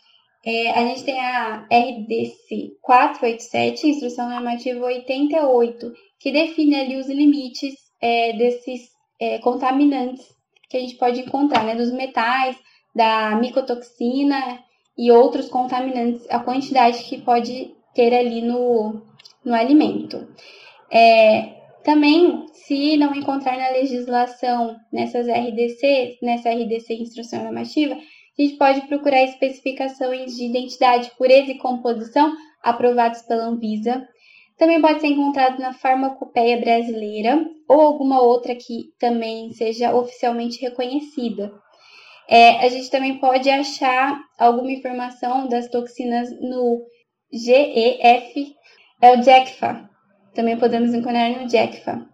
[0.46, 7.74] É, a gente tem a RDC 487, Instrução Normativa 88, que define ali os limites
[8.00, 8.89] é, desses
[9.20, 10.24] é, contaminantes
[10.70, 12.56] que a gente pode encontrar, né, dos metais,
[12.93, 14.60] da micotoxina
[14.98, 19.02] e outros contaminantes, a quantidade que pode ter ali no,
[19.43, 20.28] no alimento.
[20.91, 27.98] É, também, se não encontrar na legislação nessas RDC, nessa RDC Instrução Normativa,
[28.38, 34.06] a gente pode procurar especificações de identidade, pureza e composição aprovados pela Anvisa.
[34.58, 41.52] Também pode ser encontrado na farmacopeia brasileira ou alguma outra que também seja oficialmente reconhecida.
[42.28, 46.82] É, a gente também pode achar alguma informação das toxinas no
[47.32, 48.56] GEF,
[49.02, 49.90] é o JECFA.
[50.34, 52.06] Também podemos encontrar no JECFA.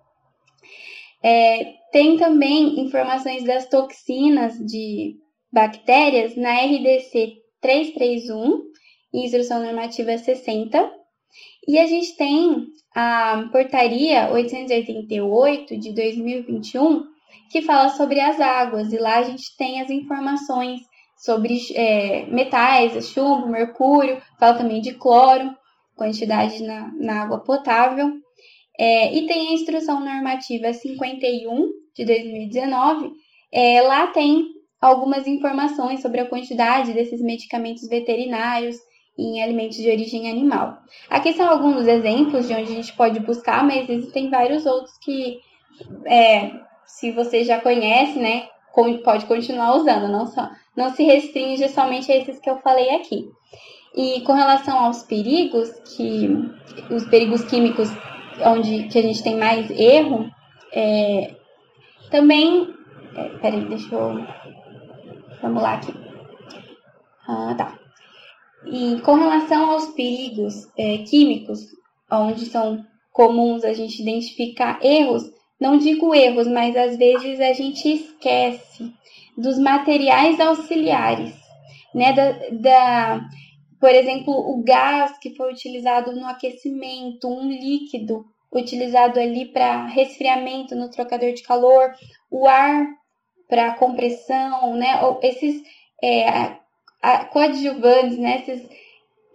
[1.24, 5.16] É, tem também informações das toxinas de
[5.52, 8.62] bactérias na RDC 331,
[9.14, 10.92] Instrução Normativa 60.
[11.68, 17.04] E a gente tem a Portaria 888 de 2021,
[17.52, 20.82] que fala sobre as águas, e lá a gente tem as informações
[21.18, 25.56] sobre é, metais, chumbo, mercúrio, fala também de cloro,
[25.96, 28.12] quantidade na, na água potável.
[28.80, 33.12] É, e tem a instrução normativa 51 de 2019,
[33.52, 34.48] é, lá tem
[34.82, 38.78] algumas informações sobre a quantidade desses medicamentos veterinários
[39.18, 40.78] em alimentos de origem animal.
[41.10, 45.40] Aqui são alguns exemplos de onde a gente pode buscar, mas existem vários outros que,
[46.06, 46.52] é,
[46.86, 48.48] se você já conhece, né,
[49.04, 53.26] pode continuar usando, não, só, não se restringe somente a esses que eu falei aqui.
[53.94, 56.30] E com relação aos perigos, que
[56.90, 57.90] os perigos químicos
[58.46, 60.30] onde que a gente tem mais erro,
[60.74, 61.36] é,
[62.10, 62.74] também.
[63.16, 64.26] É, peraí, deixa eu.
[65.42, 65.94] Vamos lá aqui.
[67.28, 67.80] Ah, tá.
[68.66, 71.60] E com relação aos perigos é, químicos,
[72.12, 75.24] onde são comuns a gente identificar erros,
[75.60, 78.94] não digo erros, mas às vezes a gente esquece
[79.38, 81.36] dos materiais auxiliares,
[81.94, 82.14] né?
[82.14, 83.22] Da, da,
[83.80, 90.76] por exemplo, o gás que foi utilizado no aquecimento, um líquido utilizado ali para resfriamento
[90.76, 91.92] no trocador de calor,
[92.30, 92.86] o ar
[93.52, 95.04] para compressão, né?
[95.04, 95.62] Ou esses
[96.02, 96.58] é, a,
[97.02, 98.38] a, coadjuvantes, né?
[98.38, 98.70] Esses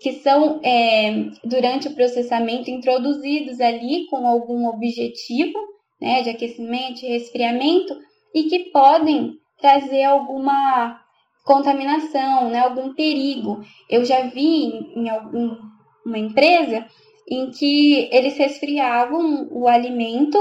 [0.01, 5.59] que são é, durante o processamento introduzidos ali com algum objetivo,
[6.01, 6.23] né?
[6.23, 7.95] De aquecimento, de resfriamento
[8.35, 10.99] e que podem trazer alguma
[11.45, 12.61] contaminação, né?
[12.61, 13.61] Algum perigo.
[13.91, 16.87] Eu já vi em, em alguma empresa
[17.29, 20.39] em que eles resfriavam o alimento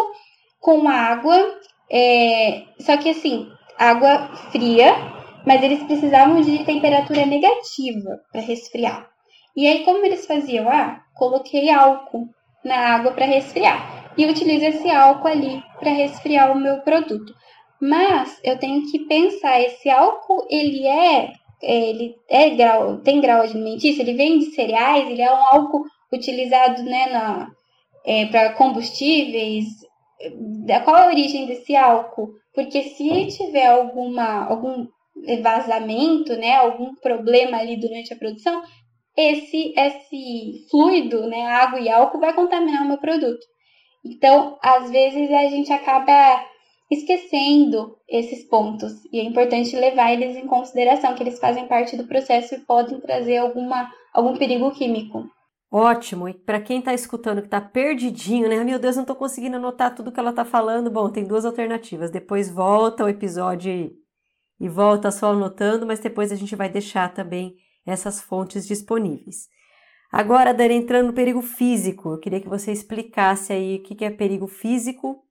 [0.62, 1.60] com água,
[1.92, 4.94] é, só que assim, água fria,
[5.46, 9.08] mas eles precisavam de temperatura negativa para resfriar.
[9.56, 10.70] E aí, como eles faziam?
[10.70, 12.28] Ah, coloquei álcool
[12.64, 17.34] na água para resfriar e utilizo esse álcool ali para resfriar o meu produto.
[17.80, 24.02] Mas eu tenho que pensar, esse álcool ele é, ele é grau, tem grau alimentício,
[24.02, 27.48] ele vem de cereais, ele é um álcool utilizado né, na,
[28.06, 29.66] é, para combustíveis,
[30.84, 32.30] qual é a origem desse álcool?
[32.56, 34.88] Porque se tiver alguma, algum
[35.42, 38.64] vazamento, né, algum problema ali durante a produção,
[39.18, 43.46] esse, esse fluido, né, água e álcool, vai contaminar o meu produto.
[44.06, 46.46] Então, às vezes a gente acaba
[46.92, 52.08] esquecendo esses pontos e é importante levar eles em consideração, que eles fazem parte do
[52.08, 55.24] processo e podem trazer alguma, algum perigo químico.
[55.78, 56.30] Ótimo.
[56.30, 58.64] E para quem está escutando que está perdidinho, né?
[58.64, 60.90] Meu Deus, não estou conseguindo anotar tudo que ela está falando.
[60.90, 62.10] Bom, tem duas alternativas.
[62.10, 63.92] Depois volta o episódio
[64.58, 69.50] e volta só anotando, mas depois a gente vai deixar também essas fontes disponíveis.
[70.10, 74.10] Agora, Dani, entrando no perigo físico, eu queria que você explicasse aí o que é
[74.10, 75.26] perigo físico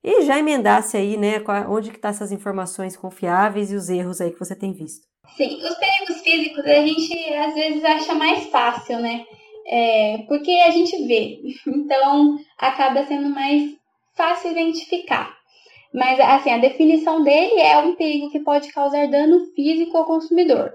[0.00, 4.30] e já emendasse aí, né, onde que tá essas informações confiáveis e os erros aí
[4.30, 5.08] que você tem visto.
[5.36, 9.24] Sim, os perigos físicos a gente às vezes acha mais fácil, né?
[9.66, 13.76] É, porque a gente vê, então acaba sendo mais
[14.14, 15.36] fácil identificar.
[15.92, 20.72] Mas assim, a definição dele é um perigo que pode causar dano físico ao consumidor,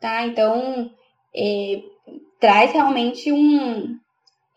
[0.00, 0.26] tá?
[0.26, 0.90] Então
[1.34, 1.82] é,
[2.40, 3.96] traz realmente um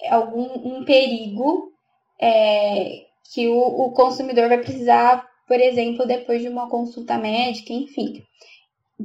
[0.09, 1.71] algum um perigo
[2.19, 8.23] é, que o, o consumidor vai precisar, por exemplo, depois de uma consulta médica, enfim.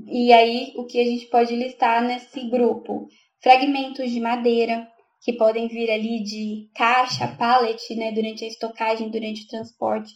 [0.09, 3.07] E aí, o que a gente pode listar nesse grupo?
[3.45, 4.89] Fragmentos de madeira,
[5.23, 10.15] que podem vir ali de caixa, pallet, né, durante a estocagem, durante o transporte,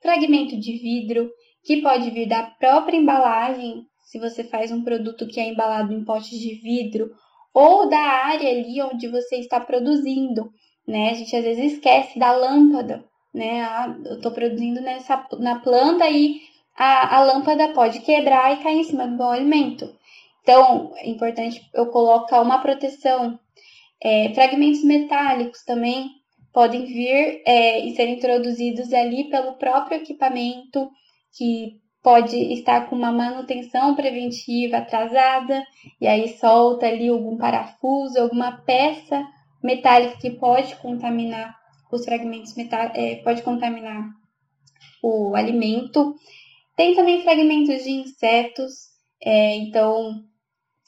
[0.00, 1.28] fragmento de vidro,
[1.64, 6.04] que pode vir da própria embalagem, se você faz um produto que é embalado em
[6.04, 7.10] potes de vidro,
[7.52, 10.48] ou da área ali onde você está produzindo,
[10.86, 11.10] né?
[11.10, 13.04] A gente às vezes esquece da lâmpada,
[13.34, 13.62] né?
[13.62, 16.40] Ah, eu estou produzindo nessa, na planta e
[16.76, 19.92] a, a lâmpada pode quebrar e cair em cima do alimento.
[20.48, 23.38] Então, é importante eu colocar uma proteção.
[24.02, 26.08] É, fragmentos metálicos também
[26.54, 30.88] podem vir é, e ser introduzidos ali pelo próprio equipamento,
[31.36, 35.62] que pode estar com uma manutenção preventiva atrasada,
[36.00, 39.22] e aí solta ali algum parafuso, alguma peça
[39.62, 41.54] metálica que pode contaminar
[41.92, 44.02] os fragmentos metálicos, é, pode contaminar
[45.02, 46.14] o alimento.
[46.74, 48.88] Tem também fragmentos de insetos,
[49.22, 50.26] é, então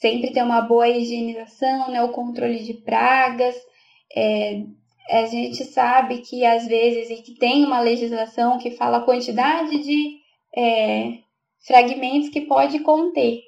[0.01, 3.55] sempre ter uma boa higienização, né, o controle de pragas.
[4.16, 4.62] É,
[5.11, 9.82] a gente sabe que às vezes e que tem uma legislação que fala a quantidade
[9.82, 10.18] de
[10.57, 11.18] é,
[11.66, 13.40] fragmentos que pode conter,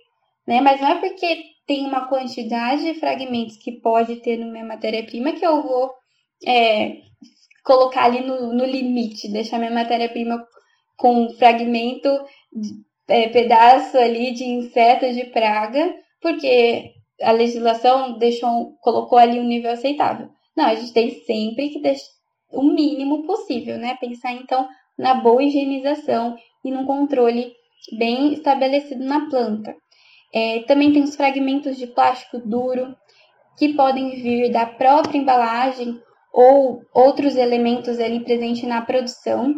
[0.47, 0.61] né?
[0.61, 5.33] Mas não é porque tem uma quantidade de fragmentos que pode ter na minha matéria-prima
[5.33, 5.91] que eu vou
[6.47, 6.97] é,
[7.65, 10.45] colocar ali no, no limite, deixar minha matéria-prima
[10.97, 12.09] com fragmento,
[12.53, 12.71] de,
[13.09, 19.73] é, pedaço ali de inseto de praga, porque a legislação deixou, colocou ali um nível
[19.73, 20.29] aceitável.
[20.57, 22.11] Não, a gente tem sempre que deixar
[22.51, 23.97] o mínimo possível, né?
[24.01, 24.69] Pensar então
[24.99, 27.53] na boa higienização e num controle
[27.99, 29.75] bem estabelecido na planta.
[30.33, 32.95] É, também tem os fragmentos de plástico duro
[33.59, 36.01] que podem vir da própria embalagem
[36.33, 39.55] ou outros elementos ali presentes na produção.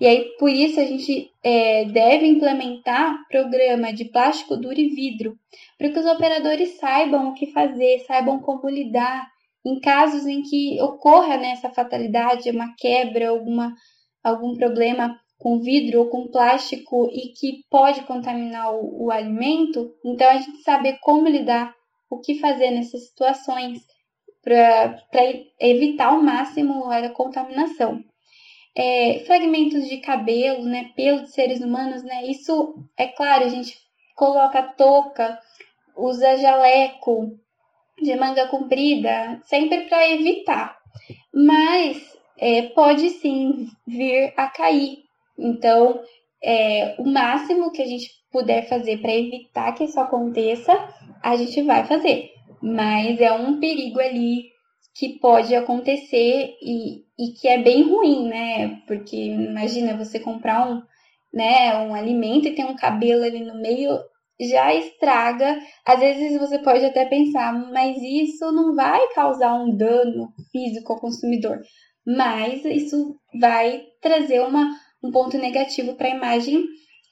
[0.00, 5.36] E aí, por isso, a gente é, deve implementar programa de plástico duro e vidro,
[5.76, 9.28] para que os operadores saibam o que fazer, saibam como lidar
[9.64, 13.74] em casos em que ocorra né, essa fatalidade, uma quebra, alguma,
[14.24, 20.28] algum problema com vidro ou com plástico e que pode contaminar o, o alimento, então
[20.28, 21.74] a gente saber como lidar,
[22.10, 23.80] o que fazer nessas situações
[24.42, 24.98] para
[25.60, 28.02] evitar ao máximo a contaminação.
[28.76, 33.76] É, fragmentos de cabelo, né, pelo de seres humanos, né, isso é claro, a gente
[34.14, 35.38] coloca touca,
[35.96, 37.36] usa jaleco,
[38.00, 40.78] de manga comprida, sempre para evitar.
[41.32, 44.98] Mas é, pode sim vir a cair.
[45.38, 46.00] Então,
[46.42, 50.72] é, o máximo que a gente puder fazer para evitar que isso aconteça,
[51.22, 52.30] a gente vai fazer.
[52.62, 54.49] Mas é um perigo ali
[54.94, 58.80] que pode acontecer e, e que é bem ruim, né?
[58.86, 60.82] Porque imagina você comprar um,
[61.32, 63.98] né, um alimento e tem um cabelo ali no meio,
[64.40, 65.58] já estraga.
[65.86, 71.00] Às vezes você pode até pensar, mas isso não vai causar um dano físico ao
[71.00, 71.60] consumidor,
[72.06, 76.64] mas isso vai trazer uma, um ponto negativo para a imagem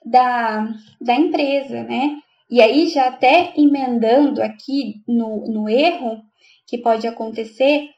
[0.05, 0.69] da,
[1.01, 2.17] da empresa, né?
[2.51, 6.23] E aí, já até emendando aqui no, no erro
[6.69, 7.89] que pode acontecer,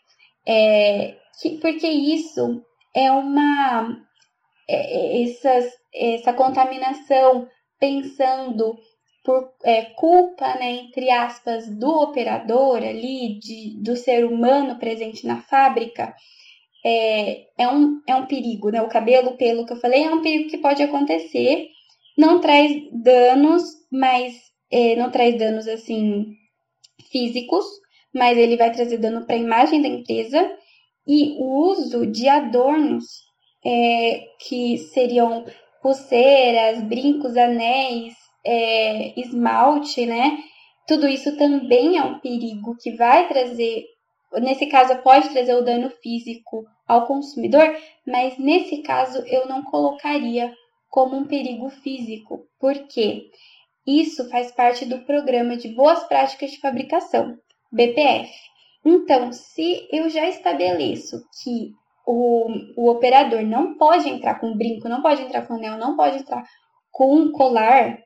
[0.47, 2.62] é, que, porque isso
[2.95, 3.99] é uma.
[4.68, 7.49] É, essas, essa contaminação
[7.79, 8.79] pensando
[9.25, 15.43] por é, culpa, né, entre aspas, do operador ali, de, do ser humano presente na
[15.43, 16.14] fábrica,
[16.85, 18.81] é, é, um, é um perigo, né?
[18.81, 21.68] O cabelo, pelo que eu falei, é um perigo que pode acontecer.
[22.16, 24.35] Não traz danos, mas
[24.71, 26.37] é, não traz danos assim
[27.11, 27.64] físicos,
[28.15, 30.57] mas ele vai trazer dano para a imagem da empresa.
[31.07, 33.05] E o uso de adornos
[33.65, 35.45] é, que seriam
[35.83, 40.39] pulseiras, brincos, anéis, é, esmalte, né?
[40.87, 43.85] Tudo isso também é um perigo que vai trazer,
[44.35, 50.53] nesse caso, pode trazer o dano físico ao consumidor, mas nesse caso eu não colocaria
[50.89, 53.31] como um perigo físico, porque
[53.87, 57.39] isso faz parte do programa de boas práticas de fabricação,
[57.73, 58.31] BPF.
[58.85, 61.73] Então, se eu já estabeleço que
[62.07, 66.18] o, o operador não pode entrar com brinco, não pode entrar com anel, não pode
[66.18, 66.45] entrar
[66.91, 67.99] com colar,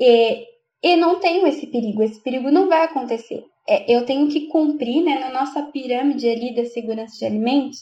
[0.00, 0.44] e,
[0.82, 3.44] e não tenho esse perigo, esse perigo não vai acontecer.
[3.68, 7.78] É, eu tenho que cumprir, né, na nossa pirâmide ali da segurança de alimentos,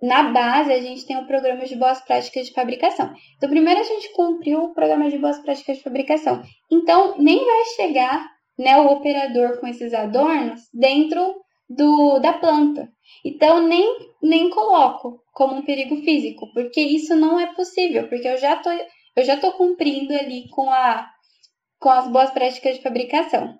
[0.00, 3.12] na base a gente tem o programa de boas práticas de fabricação.
[3.36, 6.42] Então, primeiro a gente cumpriu o programa de boas práticas de fabricação.
[6.70, 11.34] Então, nem vai chegar né, o operador com esses adornos dentro
[11.68, 12.90] do, da planta.
[13.24, 18.38] Então, nem, nem coloco como um perigo físico, porque isso não é possível, porque eu
[18.38, 21.08] já tô, eu já tô cumprindo ali com a
[21.80, 23.56] com as boas práticas de fabricação.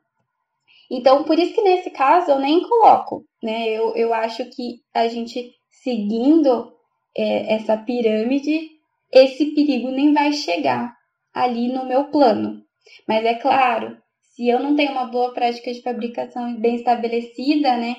[0.91, 3.69] Então, por isso que nesse caso eu nem coloco, né?
[3.69, 6.73] Eu, eu acho que a gente seguindo
[7.17, 8.71] é, essa pirâmide,
[9.13, 10.93] esse perigo nem vai chegar
[11.33, 12.63] ali no meu plano.
[13.07, 13.97] Mas é claro,
[14.39, 17.97] se eu não tenho uma boa prática de fabricação bem estabelecida, né?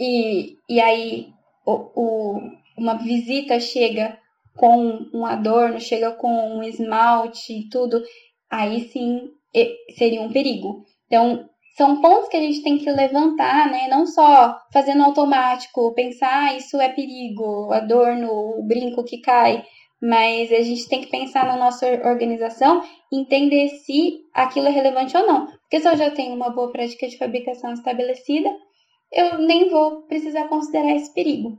[0.00, 1.28] E, e aí
[1.66, 2.40] o, o,
[2.78, 4.18] uma visita chega
[4.56, 8.02] com um adorno, chega com um esmalte e tudo,
[8.50, 9.28] aí sim
[9.94, 10.86] seria um perigo.
[11.06, 13.86] Então, são pontos que a gente tem que levantar, né?
[13.88, 19.62] Não só fazendo automático, pensar ah, isso é perigo, adorno, o brinco que cai,
[20.04, 25.26] mas a gente tem que pensar na nossa organização entender se aquilo é relevante ou
[25.26, 25.46] não.
[25.46, 28.50] Porque se eu já tenho uma boa prática de fabricação estabelecida,
[29.10, 31.56] eu nem vou precisar considerar esse perigo.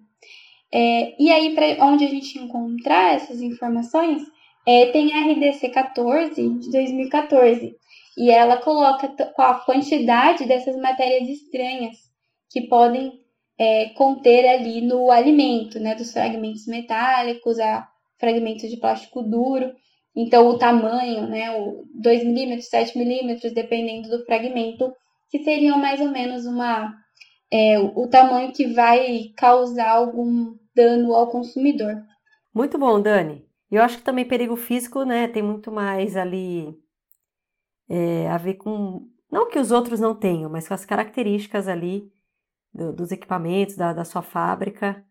[0.72, 4.22] É, e aí, para onde a gente encontrar essas informações,
[4.68, 7.76] é, tem a RDC 14 de 2014,
[8.16, 11.98] e ela coloca a quantidade dessas matérias estranhas
[12.52, 13.12] que podem
[13.58, 17.88] é, conter ali no alimento, né, dos fragmentos metálicos, a
[18.20, 19.74] fragmentos de plástico duro.
[20.16, 24.94] Então, o tamanho, né, o 2 milímetros, 7 milímetros, dependendo do fragmento,
[25.30, 26.94] que seriam mais ou menos uma
[27.52, 31.96] é, o tamanho que vai causar algum dano ao consumidor.
[32.54, 33.46] Muito bom, Dani.
[33.70, 36.78] Eu acho que também perigo físico, né, tem muito mais ali
[37.90, 42.12] é, a ver com não que os outros não tenham, mas com as características ali
[42.74, 45.04] do, dos equipamentos da, da sua fábrica.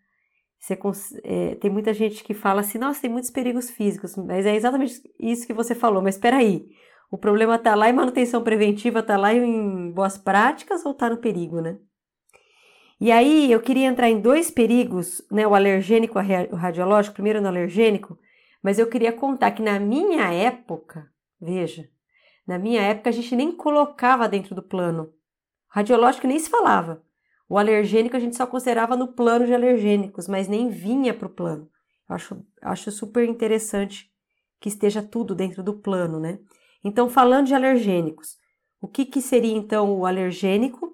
[0.65, 0.79] Você,
[1.25, 4.95] é, tem muita gente que fala assim, nossa, tem muitos perigos físicos, mas é exatamente
[5.21, 6.03] isso que você falou.
[6.03, 6.67] Mas espera aí,
[7.11, 11.19] o problema está lá em manutenção preventiva, está lá em boas práticas ou está no
[11.19, 11.77] perigo, né?
[12.99, 15.47] E aí eu queria entrar em dois perigos, né?
[15.47, 18.19] O alergênico e o radiológico, primeiro no alergênico,
[18.62, 21.87] mas eu queria contar que na minha época, veja,
[22.47, 25.12] na minha época a gente nem colocava dentro do plano.
[25.69, 27.05] Radiológico nem se falava.
[27.49, 31.30] O alergênico a gente só considerava no plano de alergênicos, mas nem vinha para o
[31.30, 31.68] plano.
[32.09, 34.11] Acho, acho super interessante
[34.61, 36.38] que esteja tudo dentro do plano, né?
[36.82, 38.36] Então, falando de alergênicos,
[38.80, 40.92] o que, que seria então o alergênico?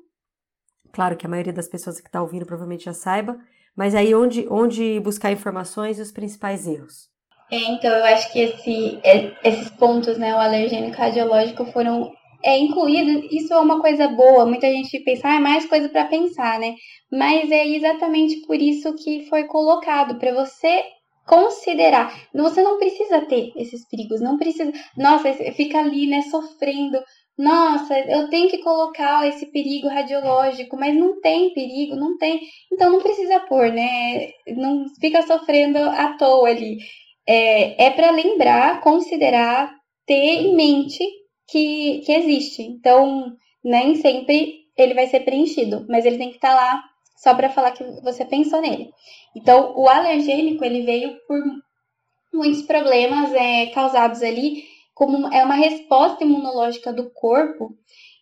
[0.93, 3.39] Claro que a maioria das pessoas que está ouvindo provavelmente já saiba,
[3.77, 7.09] mas aí onde, onde buscar informações e os principais erros?
[7.51, 12.13] É, então, eu acho que esse, é, esses pontos, né, o alergênico radiológico, foram
[12.43, 13.31] é, incluídos.
[13.31, 14.47] Isso é uma coisa boa.
[14.47, 16.75] Muita gente pensa, ah, é mais coisa para pensar, né?
[17.11, 20.85] Mas é exatamente por isso que foi colocado, para você
[21.27, 22.13] considerar.
[22.35, 24.73] Você não precisa ter esses perigos, não precisa.
[24.97, 26.99] Nossa, fica ali, né, sofrendo
[27.41, 32.39] nossa, eu tenho que colocar esse perigo radiológico, mas não tem perigo, não tem.
[32.71, 34.29] Então não precisa pôr, né?
[34.49, 36.77] Não fica sofrendo à toa ali.
[37.27, 39.75] É, é para lembrar, considerar,
[40.07, 41.03] ter em mente
[41.51, 42.63] que, que existe.
[42.63, 43.33] Então,
[43.63, 46.85] nem sempre ele vai ser preenchido, mas ele tem que estar tá lá
[47.17, 48.91] só para falar que você pensou nele.
[49.37, 51.39] Então, o alergênico ele veio por
[52.33, 57.75] muitos problemas é, causados ali como é uma resposta imunológica do corpo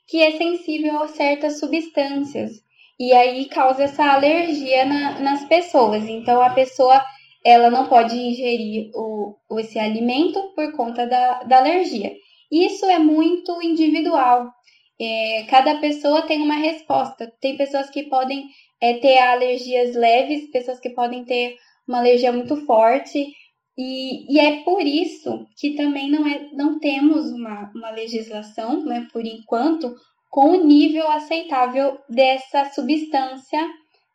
[0.06, 2.52] que é sensível a certas substâncias
[2.98, 6.08] e aí causa essa alergia na, nas pessoas.
[6.08, 7.04] Então a pessoa
[7.44, 12.12] ela não pode ingerir o, esse alimento por conta da, da alergia.
[12.50, 14.50] Isso é muito individual.
[15.00, 17.32] É, cada pessoa tem uma resposta.
[17.40, 18.48] Tem pessoas que podem
[18.80, 23.32] é, ter alergias leves, pessoas que podem ter uma alergia muito forte.
[23.76, 29.06] E, e, é por isso que também não, é, não temos uma, uma legislação, né,
[29.12, 29.94] por enquanto,
[30.28, 33.64] com o nível aceitável dessa substância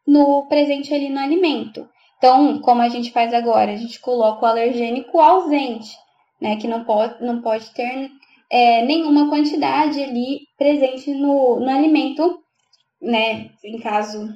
[0.06, 1.88] no presente ali no alimento.
[2.18, 5.96] Então, como a gente faz agora, a gente coloca o alergênico ausente,
[6.42, 8.12] né, que não pode, não pode ter
[8.54, 12.40] é, nenhuma quantidade ali presente no, no alimento,
[13.02, 14.30] né, em caso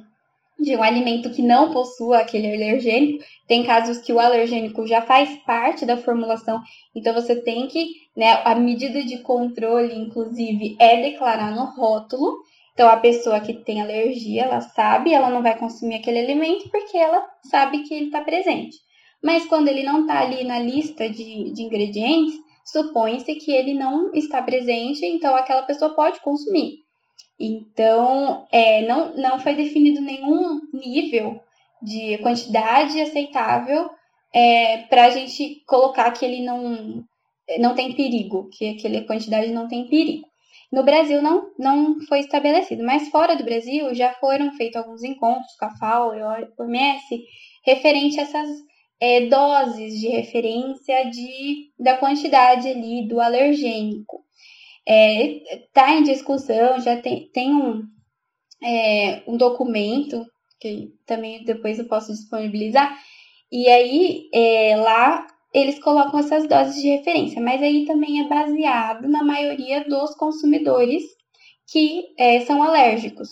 [0.58, 3.22] de um alimento que não possua aquele alergênico.
[3.46, 6.60] Tem casos que o alergênico já faz parte da formulação,
[6.96, 12.38] então você tem que, né, a medida de controle, inclusive, é declarar no rótulo.
[12.74, 16.96] Então, a pessoa que tem alergia, ela sabe, ela não vai consumir aquele alimento porque
[16.96, 18.78] ela sabe que ele está presente.
[19.22, 24.12] Mas quando ele não está ali na lista de, de ingredientes, supõe-se que ele não
[24.12, 26.78] está presente, então aquela pessoa pode consumir.
[27.40, 31.40] Então, é, não, não foi definido nenhum nível
[31.80, 33.88] de quantidade aceitável
[34.34, 37.04] é, para a gente colocar que ele não,
[37.58, 40.26] não tem perigo, que aquela quantidade não tem perigo.
[40.70, 45.54] No Brasil não, não foi estabelecido, mas fora do Brasil já foram feitos alguns encontros
[45.58, 47.24] com a FAO e a OMS
[47.64, 48.48] referente a essas
[49.00, 54.24] é, doses de referência de, da quantidade ali do alergênico
[54.86, 57.82] está é, tá em discussão, já tem, tem um,
[58.62, 60.24] é, um documento
[60.60, 62.98] que também depois eu posso disponibilizar,
[63.52, 69.08] e aí é, lá eles colocam essas doses de referência, mas aí também é baseado
[69.08, 71.02] na maioria dos consumidores
[71.70, 73.28] que é, são alérgicos.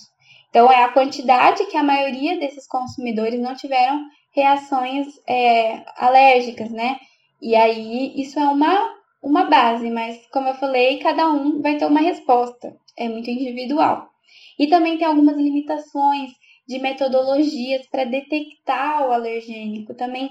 [0.51, 4.01] Então, é a quantidade que a maioria desses consumidores não tiveram
[4.37, 6.99] reações é, alérgicas, né?
[7.41, 11.87] E aí, isso é uma uma base, mas como eu falei, cada um vai ter
[11.87, 14.09] uma resposta, é muito individual.
[14.57, 16.31] E também tem algumas limitações
[16.67, 19.95] de metodologias para detectar o alergênico.
[19.95, 20.31] Também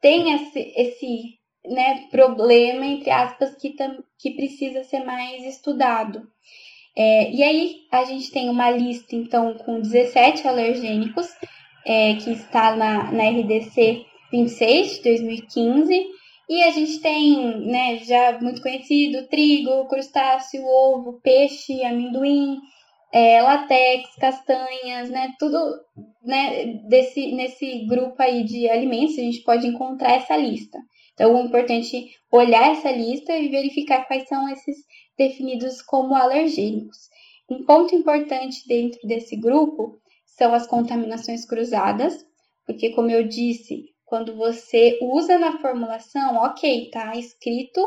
[0.00, 3.74] tem esse, esse né, problema, entre aspas, que,
[4.18, 6.22] que precisa ser mais estudado.
[6.96, 11.28] É, e aí a gente tem uma lista, então, com 17 alergênicos,
[11.88, 16.06] é, que está na, na RDC 26 de 2015.
[16.50, 22.58] E a gente tem, né, já muito conhecido, trigo, crustáceo, ovo, peixe, amendoim,
[23.12, 25.58] é, latex, castanhas, né, tudo
[26.22, 30.78] né, desse, nesse grupo aí de alimentos, a gente pode encontrar essa lista.
[31.14, 34.76] Então, é importante olhar essa lista e verificar quais são esses
[35.18, 37.08] definidos como alergênicos.
[37.50, 39.98] Um ponto importante dentro desse grupo
[40.38, 42.24] são as contaminações cruzadas,
[42.64, 47.80] porque, como eu disse, quando você usa na formulação, ok, tá escrito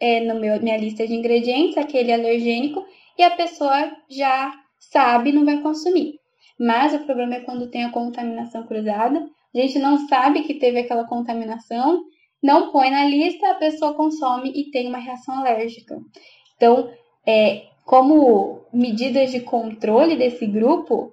[0.00, 2.84] é, meu, minha lista de ingredientes aquele alergênico
[3.16, 6.14] e a pessoa já sabe não vai consumir.
[6.58, 9.24] Mas o problema é quando tem a contaminação cruzada,
[9.54, 12.02] a gente não sabe que teve aquela contaminação
[12.42, 15.96] não põe na lista, a pessoa consome e tem uma reação alérgica.
[16.56, 16.90] Então,
[17.24, 21.12] é, como medidas de controle desse grupo,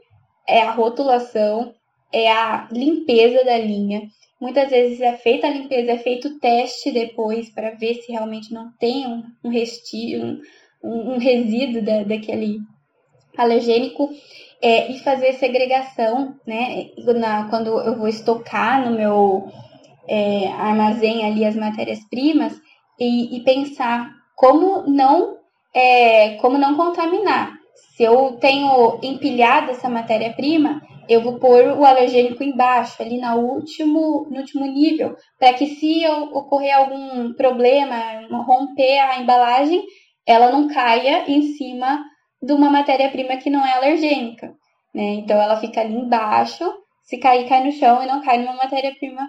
[0.50, 1.74] é a rotulação,
[2.12, 4.02] é a limpeza da linha.
[4.40, 8.54] Muitas vezes é feita a limpeza, é feito o teste depois para ver se realmente
[8.54, 10.40] não tem um, um restício,
[10.84, 12.60] um, um resíduo da, daquele
[13.38, 14.10] alergênico.
[14.62, 16.90] É, e fazer segregação, né?
[17.18, 19.50] Na, quando eu vou estocar no meu
[20.06, 22.60] é, armazém ali as matérias-primas
[23.00, 25.38] e, e, pensar como não
[25.74, 27.59] é, como não contaminar.
[27.96, 34.28] Se eu tenho empilhado essa matéria-prima, eu vou pôr o alergênico embaixo, ali no último,
[34.30, 37.98] no último nível, para que se ocorrer algum problema,
[38.46, 39.84] romper a embalagem,
[40.26, 42.04] ela não caia em cima
[42.42, 44.54] de uma matéria-prima que não é alergênica.
[44.94, 45.16] Né?
[45.16, 46.64] Então ela fica ali embaixo,
[47.04, 49.28] se cair, cai no chão e não cai numa matéria-prima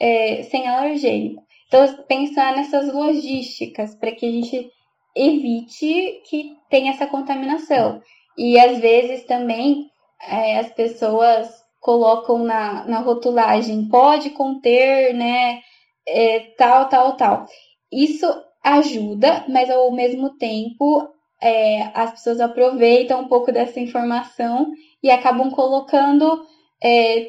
[0.00, 1.42] é, sem alergênico.
[1.68, 4.68] Então, pensar nessas logísticas para que a gente
[5.14, 8.00] evite que tenha essa contaminação.
[8.36, 9.90] E às vezes também
[10.22, 11.48] é, as pessoas
[11.80, 15.60] colocam na, na rotulagem, pode conter, né,
[16.06, 17.46] é, tal, tal, tal.
[17.90, 18.26] Isso
[18.62, 21.08] ajuda, mas ao mesmo tempo
[21.40, 24.70] é, as pessoas aproveitam um pouco dessa informação
[25.02, 26.44] e acabam colocando
[26.82, 27.28] é,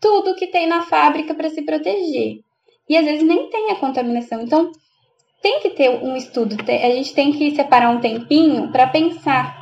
[0.00, 2.38] tudo que tem na fábrica para se proteger.
[2.88, 4.40] E às vezes nem tem a contaminação.
[4.40, 4.70] Então,
[5.42, 9.58] tem que ter um estudo, a gente tem que separar um tempinho para pensar.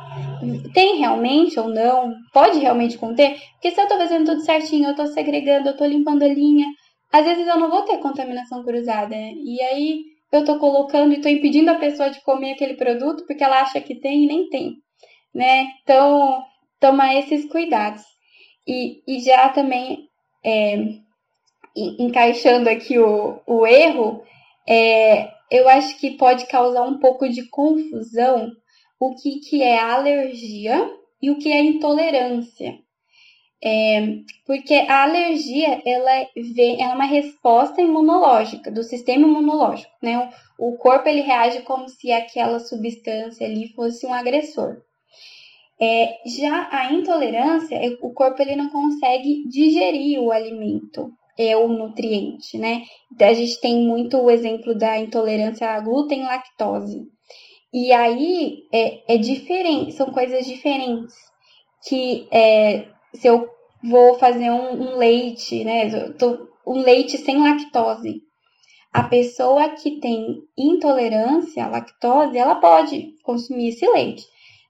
[0.73, 2.13] Tem realmente ou não?
[2.33, 3.37] Pode realmente conter?
[3.53, 6.65] Porque se eu estou fazendo tudo certinho, eu estou segregando, eu estou limpando a linha,
[7.11, 9.09] às vezes eu não vou ter contaminação cruzada.
[9.09, 9.33] Né?
[9.35, 13.43] E aí eu estou colocando e estou impedindo a pessoa de comer aquele produto porque
[13.43, 14.75] ela acha que tem e nem tem.
[15.33, 15.67] Né?
[15.83, 16.43] Então,
[16.79, 18.03] tomar esses cuidados.
[18.67, 20.07] E, e já também
[20.43, 20.77] é,
[21.75, 24.23] encaixando aqui o, o erro,
[24.67, 28.51] é, eu acho que pode causar um pouco de confusão
[28.99, 30.91] o que, que é alergia
[31.21, 32.77] e o que é intolerância.
[33.61, 39.91] É, porque a alergia ela, vem, é uma resposta imunológica, do sistema imunológico.
[40.01, 40.31] Né?
[40.57, 44.81] O, o corpo ele reage como se aquela substância ali fosse um agressor.
[45.81, 51.09] É, já a intolerância, o corpo ele não consegue digerir o alimento,
[51.39, 52.83] é o nutriente, né?
[53.09, 57.07] Então, a gente tem muito o exemplo da intolerância a glúten e lactose.
[57.73, 61.15] E aí é, é diferente, são coisas diferentes.
[61.87, 63.47] Que é, se eu
[63.81, 65.89] vou fazer um, um leite, né?
[66.19, 68.21] Tô, um leite sem lactose.
[68.91, 74.23] A pessoa que tem intolerância à lactose, ela pode consumir esse leite.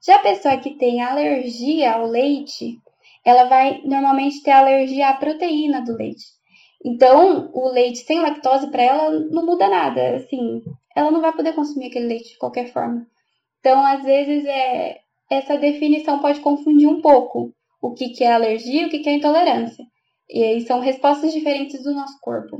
[0.06, 2.78] Já a pessoa que tem alergia ao leite,
[3.24, 6.39] ela vai normalmente ter alergia à proteína do leite.
[6.84, 10.62] Então, o leite sem lactose para ela não muda nada, assim,
[10.96, 13.06] ela não vai poder consumir aquele leite de qualquer forma.
[13.60, 15.00] Então, às vezes é
[15.30, 19.08] essa definição pode confundir um pouco o que, que é alergia e o que, que
[19.08, 19.84] é intolerância.
[20.28, 22.56] E aí são respostas diferentes do nosso corpo.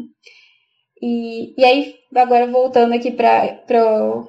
[1.02, 4.24] E, e aí, agora voltando aqui para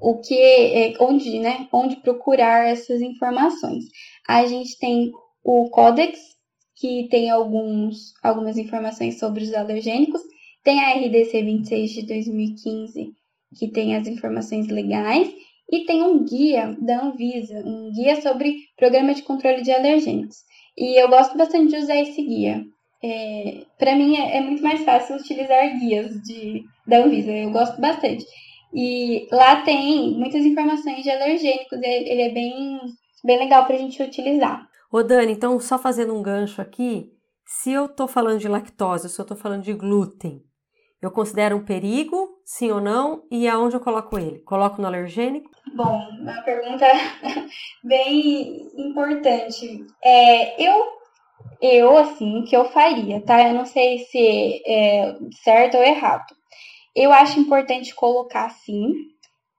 [0.00, 3.84] o que é, onde, né, onde procurar essas informações.
[4.28, 5.10] A gente tem
[5.42, 6.18] o Codex,
[6.82, 10.20] que tem alguns, algumas informações sobre os alergênicos,
[10.64, 13.12] tem a RDC 26 de 2015,
[13.56, 15.32] que tem as informações legais,
[15.70, 20.38] e tem um guia da Anvisa, um guia sobre programa de controle de alergênicos.
[20.76, 22.64] E eu gosto bastante de usar esse guia.
[23.00, 27.80] É, Para mim é, é, muito mais fácil utilizar guias de, da Anvisa, eu gosto
[27.80, 28.24] bastante.
[28.74, 32.80] E lá tem muitas informações de alergênicos, ele é bem,
[33.24, 34.66] bem legal para a gente utilizar.
[34.92, 37.10] Ô Dani, então só fazendo um gancho aqui,
[37.46, 40.42] se eu estou falando de lactose, se eu estou falando de glúten,
[41.00, 43.22] eu considero um perigo, sim ou não?
[43.30, 44.40] E aonde eu coloco ele?
[44.40, 45.50] Coloco no alergênico?
[45.74, 46.84] Bom, uma pergunta
[47.82, 49.86] bem importante.
[50.04, 50.84] É, eu,
[51.62, 53.48] eu, assim, que eu faria, tá?
[53.48, 56.36] Eu não sei se é certo ou errado.
[56.94, 58.92] Eu acho importante colocar sim,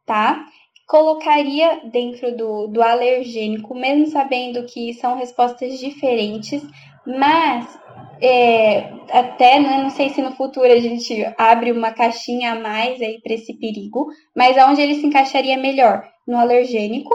[0.06, 0.46] tá?
[0.88, 6.62] Colocaria dentro do, do alergênico, mesmo sabendo que são respostas diferentes,
[7.06, 7.80] mas
[8.22, 13.02] é, até, né, não sei se no futuro a gente abre uma caixinha a mais
[13.02, 16.04] aí para esse perigo, mas aonde ele se encaixaria melhor?
[16.26, 17.14] No alergênico.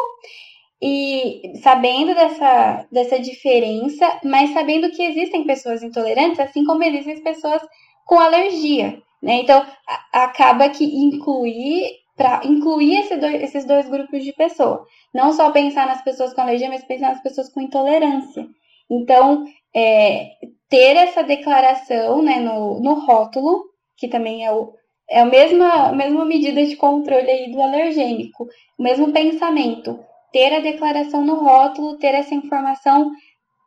[0.80, 7.62] E sabendo dessa, dessa diferença, mas sabendo que existem pessoas intolerantes, assim como existem pessoas
[8.04, 9.02] com alergia.
[9.20, 9.40] Né?
[9.40, 9.66] Então,
[10.12, 14.80] a, acaba que incluir para incluir esse dois, esses dois grupos de pessoas.
[15.14, 18.44] Não só pensar nas pessoas com alergia, mas pensar nas pessoas com intolerância.
[18.90, 19.44] Então,
[19.74, 20.32] é,
[20.68, 23.64] ter essa declaração né, no, no rótulo,
[23.96, 24.74] que também é, o,
[25.08, 30.00] é a mesma, a mesma medida de controle aí do alergênico, o mesmo pensamento.
[30.32, 33.12] Ter a declaração no rótulo, ter essa informação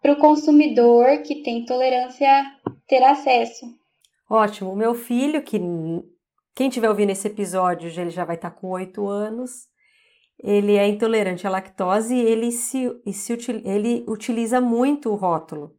[0.01, 2.45] para o consumidor que tem tolerância
[2.85, 3.65] ter acesso.
[4.29, 4.75] Ótimo.
[4.75, 5.59] Meu filho, que
[6.53, 9.67] quem estiver ouvindo esse episódio, ele já vai estar com oito anos,
[10.37, 13.33] ele é intolerante à lactose e ele, se, se,
[13.63, 15.75] ele utiliza muito o rótulo.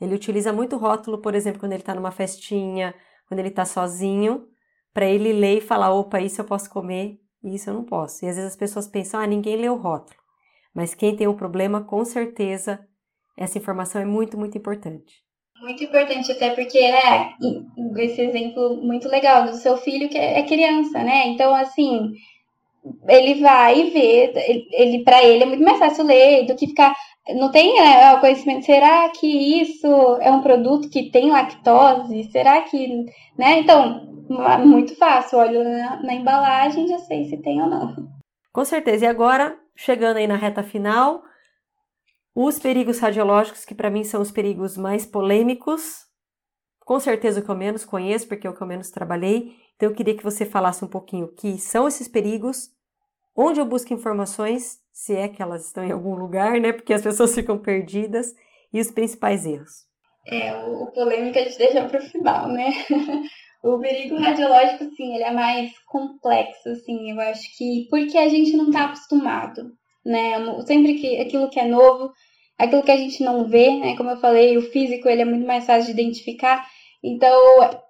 [0.00, 2.94] Ele utiliza muito rótulo, por exemplo, quando ele está numa festinha,
[3.26, 4.46] quando ele está sozinho,
[4.92, 8.24] para ele ler e falar: opa, isso eu posso comer e isso eu não posso.
[8.24, 10.18] E às vezes as pessoas pensam: ah, ninguém lê o rótulo.
[10.72, 12.86] Mas quem tem o um problema, com certeza,
[13.36, 15.23] essa informação é muito, muito importante.
[15.64, 17.30] Muito importante, até porque é
[17.96, 21.28] esse exemplo muito legal do seu filho que é criança, né?
[21.28, 22.12] Então, assim,
[23.08, 26.94] ele vai ver, ele, ele para ele é muito mais fácil ler do que ficar
[27.30, 28.66] não tem né, o conhecimento.
[28.66, 29.26] Será que
[29.62, 29.86] isso
[30.20, 32.24] é um produto que tem lactose?
[32.24, 33.06] Será que,
[33.38, 33.60] né?
[33.60, 34.06] Então,
[34.66, 35.38] muito fácil.
[35.38, 37.94] Olho na, na embalagem já sei se tem ou não.
[38.52, 39.06] Com certeza.
[39.06, 41.22] E agora, chegando aí na reta final,
[42.34, 46.04] os perigos radiológicos, que para mim são os perigos mais polêmicos,
[46.80, 49.56] com certeza o que eu menos conheço, porque é o que eu menos trabalhei.
[49.76, 52.70] Então eu queria que você falasse um pouquinho o que são esses perigos,
[53.36, 56.72] onde eu busco informações se é que elas estão em algum lugar, né?
[56.72, 58.34] Porque as pessoas ficam perdidas
[58.72, 59.84] e os principais erros.
[60.26, 62.70] É, o, polêmico a gente deixa para o final, né?
[63.62, 68.56] o perigo radiológico, sim, ele é mais complexo, assim, eu acho que porque a gente
[68.56, 69.72] não está acostumado,
[70.04, 70.62] né?
[70.66, 72.12] Sempre que aquilo que é novo,
[72.58, 73.96] aquilo que a gente não vê, né?
[73.96, 76.66] Como eu falei, o físico ele é muito mais fácil de identificar.
[77.02, 77.38] Então,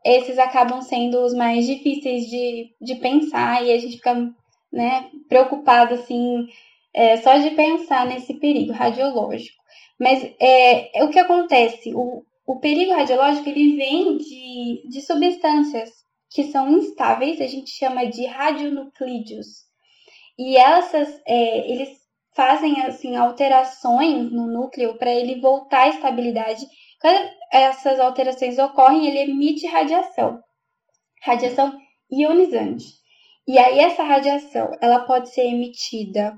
[0.05, 4.15] esses acabam sendo os mais difíceis de, de pensar e a gente fica
[4.73, 6.47] né, preocupado, assim,
[6.93, 9.63] é, só de pensar nesse perigo radiológico.
[10.01, 11.95] Mas é, é o que acontece?
[11.95, 15.91] O, o perigo radiológico ele vem de, de substâncias
[16.31, 19.47] que são instáveis, a gente chama de radionuclídeos.
[20.37, 22.04] E essas, é, eles
[22.35, 26.67] fazem assim alterações no núcleo para ele voltar à estabilidade.
[27.01, 30.41] Quando essas alterações ocorrem, ele emite radiação,
[31.23, 31.73] radiação
[32.11, 32.85] ionizante.
[33.47, 36.35] E aí essa radiação, ela pode ser emitida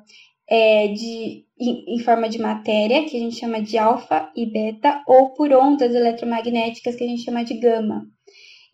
[0.49, 5.03] é, de, em, em, forma de matéria, que a gente chama de alfa e beta,
[5.07, 8.07] ou por ondas eletromagnéticas, que a gente chama de gama.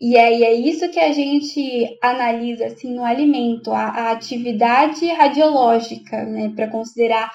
[0.05, 6.25] E aí é isso que a gente analisa assim, no alimento, a, a atividade radiológica,
[6.25, 7.31] né, para considerar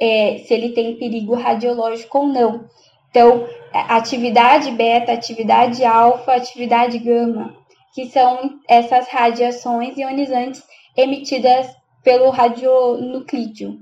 [0.00, 2.64] é, se ele tem perigo radiológico ou não.
[3.10, 7.54] Então, atividade beta, atividade alfa, atividade gama,
[7.94, 10.62] que são essas radiações ionizantes
[10.96, 11.66] emitidas
[12.02, 13.78] pelo radionuclídeo.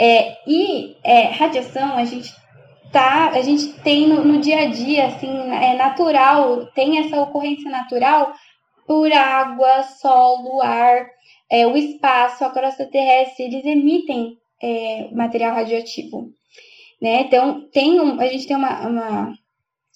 [0.00, 2.32] É, e é, radiação a gente
[2.92, 7.70] tá, a gente tem no, no, dia a dia, assim, é natural, tem essa ocorrência
[7.70, 8.32] natural
[8.86, 11.06] por água, solo, ar,
[11.50, 16.30] é, o espaço, a crosta terrestre, eles emitem é, material radioativo.
[17.00, 17.22] Né?
[17.22, 19.34] Então, tem um, a gente tem uma, uma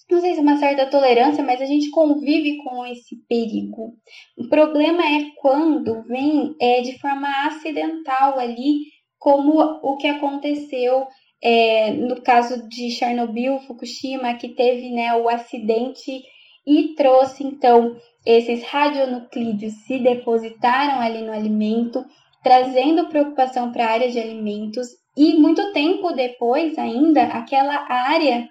[0.09, 3.93] não sei se é uma certa tolerância, mas a gente convive com esse perigo.
[4.37, 8.79] O problema é quando vem é, de forma acidental ali,
[9.17, 11.07] como o que aconteceu
[11.43, 16.23] é, no caso de Chernobyl, Fukushima, que teve né, o acidente
[16.65, 22.05] e trouxe então esses radionuclídeos se depositaram ali no alimento,
[22.41, 24.87] trazendo preocupação para a área de alimentos.
[25.17, 28.49] E muito tempo depois ainda aquela área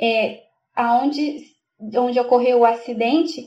[0.00, 0.40] é,
[0.74, 1.50] aonde
[1.96, 3.46] onde ocorreu o acidente,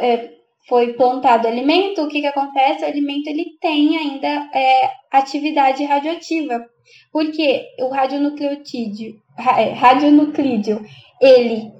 [0.00, 0.30] é,
[0.68, 2.84] foi plantado alimento, o que, que acontece?
[2.84, 6.64] O alimento ele tem ainda é, atividade radioativa,
[7.12, 10.84] porque o radionucleotídeo, é, radionuclídeo,
[11.20, 11.70] ele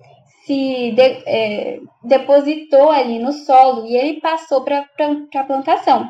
[0.44, 4.86] se de, é, depositou ali no solo e ele passou para
[5.34, 6.06] a plantação.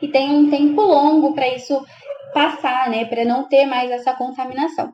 [0.00, 1.84] e tem um tempo longo para isso
[2.32, 4.92] passar, né, para não ter mais essa contaminação.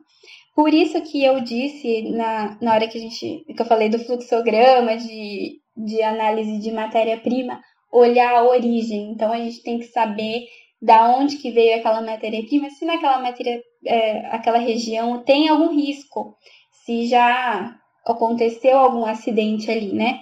[0.55, 3.99] Por isso que eu disse na, na hora que a gente que eu falei do
[3.99, 7.61] fluxograma de, de análise de matéria-prima,
[7.91, 9.11] olhar a origem.
[9.11, 10.45] Então a gente tem que saber
[10.81, 16.35] da onde que veio aquela matéria-prima, se naquela matéria, é, aquela região tem algum risco,
[16.85, 17.75] se já
[18.05, 20.19] aconteceu algum acidente ali, né?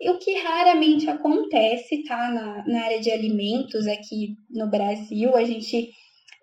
[0.00, 2.30] E o que raramente acontece, tá?
[2.30, 5.90] Na, na área de alimentos aqui no Brasil, a gente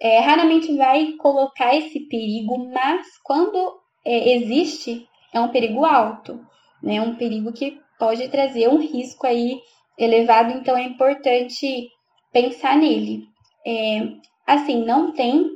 [0.01, 3.57] é, raramente vai colocar esse perigo, mas quando
[4.05, 6.39] é, existe, é um perigo alto,
[6.81, 7.01] né?
[7.01, 9.61] Um perigo que pode trazer um risco aí
[9.97, 11.87] elevado, então é importante
[12.33, 13.23] pensar nele.
[13.65, 14.01] É,
[14.45, 15.51] assim, não tem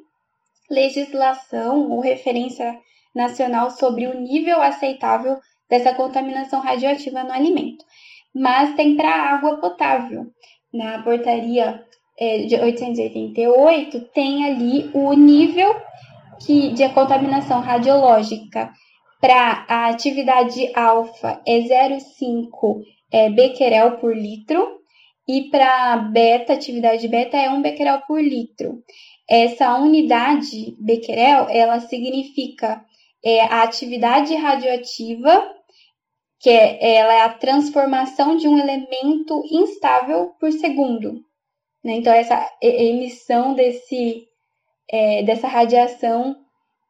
[0.69, 2.79] legislação ou referência
[3.13, 5.37] nacional sobre o nível aceitável
[5.69, 7.83] dessa contaminação radioativa no alimento,
[8.33, 10.27] mas tem para água potável.
[10.73, 11.83] Na portaria
[12.17, 15.75] é, de 888 tem ali o nível
[16.45, 18.71] que, de contaminação radiológica
[19.19, 24.77] para a atividade alfa é 0,5 é, becquerel por litro
[25.27, 28.81] e para beta, atividade beta é 1 becquerel por litro.
[29.29, 32.81] Essa unidade becquerel, ela significa
[33.23, 35.53] é, a atividade radioativa,
[36.39, 41.25] que é, ela é a transformação de um elemento instável por segundo.
[41.83, 41.95] Né?
[41.95, 44.27] Então, essa emissão desse,
[44.89, 46.35] é, dessa radiação,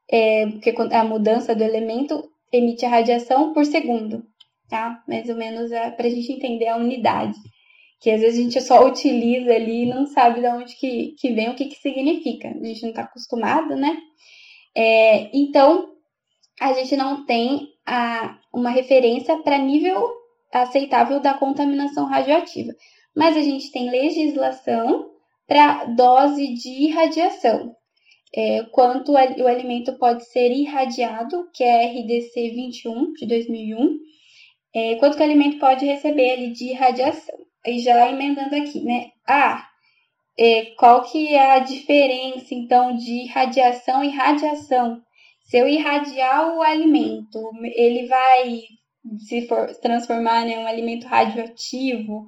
[0.09, 4.23] é, porque a mudança do elemento emite a radiação por segundo,
[4.69, 5.03] tá?
[5.07, 7.37] Mais ou menos é, para a gente entender a unidade.
[7.99, 11.33] Que às vezes a gente só utiliza ali e não sabe de onde que, que
[11.33, 12.49] vem, o que, que significa.
[12.49, 13.97] A gente não está acostumado, né?
[14.75, 15.89] É, então,
[16.61, 20.11] a gente não tem a, uma referência para nível
[20.53, 22.71] aceitável da contaminação radioativa
[23.17, 25.09] mas a gente tem legislação
[25.47, 27.75] para dose de irradiação.
[28.35, 33.97] É, quanto o alimento pode ser irradiado, que é a RDC 21 de 2001,
[34.75, 37.35] é, quanto o alimento pode receber ali de irradiação.
[37.65, 39.07] Aí já emendando aqui, né?
[39.27, 39.65] Ah,
[40.37, 45.01] é, qual que é a diferença, então, de radiação e radiação?
[45.41, 47.39] Se eu irradiar o alimento,
[47.75, 48.61] ele vai
[49.27, 52.27] se for, transformar em um alimento radioativo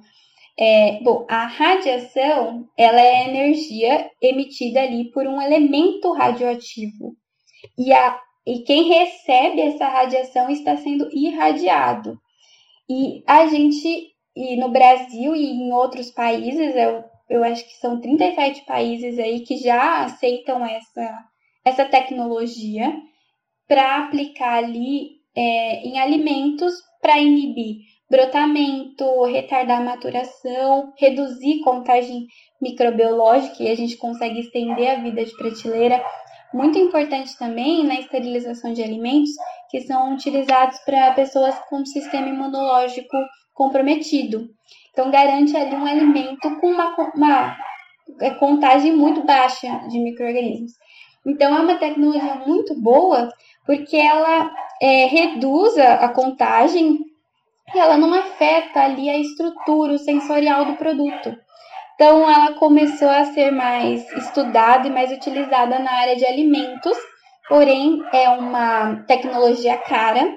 [0.60, 7.16] é, bom, a radiação ela é energia emitida ali por um elemento radioativo.
[7.78, 12.20] E, a, e quem recebe essa radiação está sendo irradiado.
[12.90, 17.98] E a gente, e no Brasil e em outros países, eu, eu acho que são
[17.98, 21.24] 37 países aí que já aceitam essa,
[21.64, 22.92] essa tecnologia
[23.66, 32.26] para aplicar ali é, em alimentos para inibir brotamento, retardar a maturação, reduzir contagem
[32.60, 36.02] microbiológica e a gente consegue estender a vida de prateleira.
[36.52, 39.30] Muito importante também na esterilização de alimentos
[39.70, 43.16] que são utilizados para pessoas com sistema imunológico
[43.54, 44.48] comprometido.
[44.90, 47.56] Então, garante ali um alimento com uma, uma
[48.20, 50.72] é, contagem muito baixa de micro-organismos.
[51.24, 53.28] Então, é uma tecnologia muito boa
[53.64, 54.50] porque ela
[54.82, 57.09] é, reduz a contagem
[57.74, 61.36] e ela não afeta ali a estrutura, o sensorial do produto.
[61.94, 66.96] Então, ela começou a ser mais estudada e mais utilizada na área de alimentos,
[67.48, 70.32] porém é uma tecnologia cara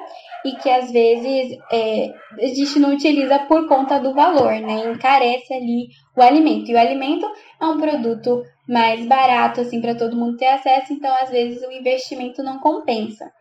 [0.46, 4.92] e que às vezes é, a gente não utiliza por conta do valor, né?
[4.92, 5.88] Encarece ali
[6.18, 6.70] o alimento.
[6.70, 7.26] E o alimento
[7.62, 11.72] é um produto mais barato, assim, para todo mundo ter acesso, então às vezes o
[11.72, 13.32] investimento não compensa.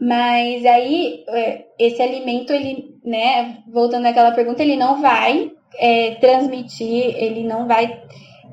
[0.00, 7.14] Mas aí, é, esse alimento, ele, né, voltando àquela pergunta, ele não vai é, transmitir,
[7.16, 8.02] ele não vai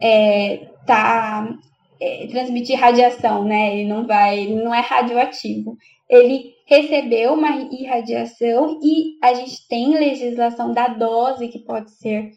[0.02, 1.48] é, tá,
[2.00, 3.78] é, transmitir radiação, né?
[3.78, 5.78] Ele não vai, ele não é radioativo.
[6.10, 12.32] Ele recebeu uma irradiação e a gente tem legislação da dose que pode ser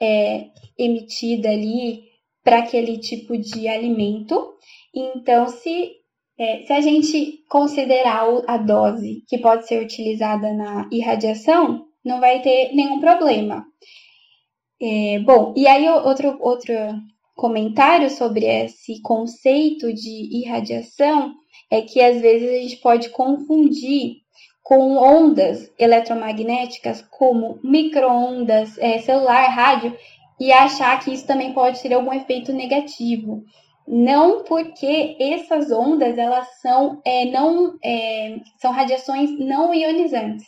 [0.00, 0.46] é,
[0.78, 2.02] emitida ali
[2.44, 4.54] para aquele tipo de alimento.
[4.94, 6.01] Então, se
[6.38, 12.40] é, se a gente considerar a dose que pode ser utilizada na irradiação, não vai
[12.40, 13.64] ter nenhum problema.
[14.80, 16.74] É, bom, e aí outro, outro
[17.36, 21.32] comentário sobre esse conceito de irradiação
[21.70, 24.16] é que às vezes a gente pode confundir
[24.62, 29.96] com ondas eletromagnéticas como microondas, é, celular, rádio,
[30.40, 33.44] e achar que isso também pode ter algum efeito negativo.
[33.86, 40.46] Não porque essas ondas elas são é, não é, são radiações não ionizantes,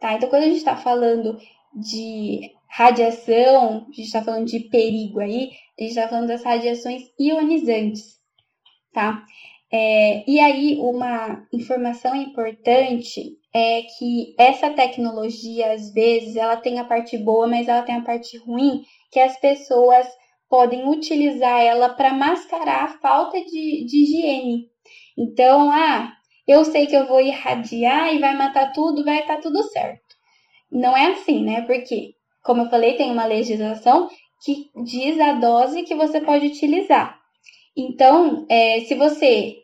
[0.00, 0.14] tá?
[0.14, 1.38] Então quando a gente está falando
[1.74, 7.02] de radiação, a gente está falando de perigo aí, a gente está falando das radiações
[7.18, 8.18] ionizantes,
[8.92, 9.24] tá?
[9.72, 16.84] É, e aí, uma informação importante é que essa tecnologia, às vezes, ela tem a
[16.84, 20.06] parte boa, mas ela tem a parte ruim, que as pessoas
[20.48, 24.66] podem utilizar ela para mascarar a falta de, de higiene.
[25.18, 26.12] Então, ah,
[26.46, 30.14] eu sei que eu vou irradiar e vai matar tudo, vai estar tá tudo certo.
[30.70, 31.62] Não é assim, né?
[31.62, 32.14] Porque,
[32.44, 34.08] como eu falei, tem uma legislação
[34.44, 37.18] que diz a dose que você pode utilizar.
[37.76, 39.56] Então, é, se você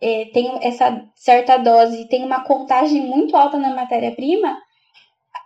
[0.00, 4.58] é, tem essa certa dose e tem uma contagem muito alta na matéria-prima,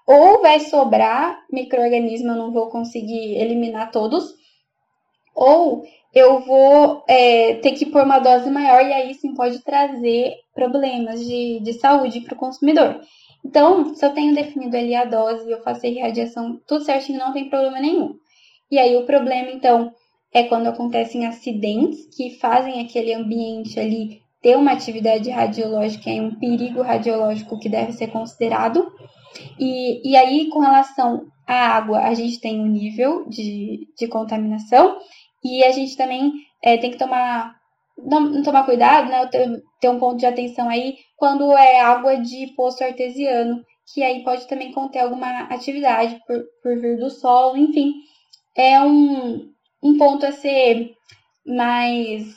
[0.07, 4.35] ou vai sobrar microorganismo, eu não vou conseguir eliminar todos,
[5.35, 5.85] ou
[6.15, 11.24] eu vou é, ter que pôr uma dose maior e aí sim pode trazer problemas
[11.24, 13.01] de, de saúde para o consumidor.
[13.44, 17.32] Então, se eu tenho definido ali a dose, eu faço a irradiação tudo certinho, não
[17.32, 18.15] tem problema nenhum.
[18.70, 19.93] E aí o problema, então,
[20.32, 26.35] é quando acontecem acidentes que fazem aquele ambiente ali ter uma atividade radiológica e um
[26.35, 28.90] perigo radiológico que deve ser considerado.
[29.59, 34.97] E, e aí, com relação à água, a gente tem um nível de, de contaminação
[35.43, 37.57] e a gente também é, tem que tomar,
[37.99, 39.27] não, tomar cuidado, né?
[39.27, 44.23] Ter, ter um ponto de atenção aí quando é água de poço artesiano, que aí
[44.23, 47.95] pode também conter alguma atividade por, por vir do solo, enfim.
[48.57, 49.53] É um,
[49.83, 50.95] um ponto a ser
[51.47, 52.35] mais,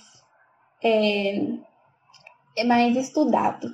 [0.83, 1.47] é,
[2.65, 3.69] mais estudado,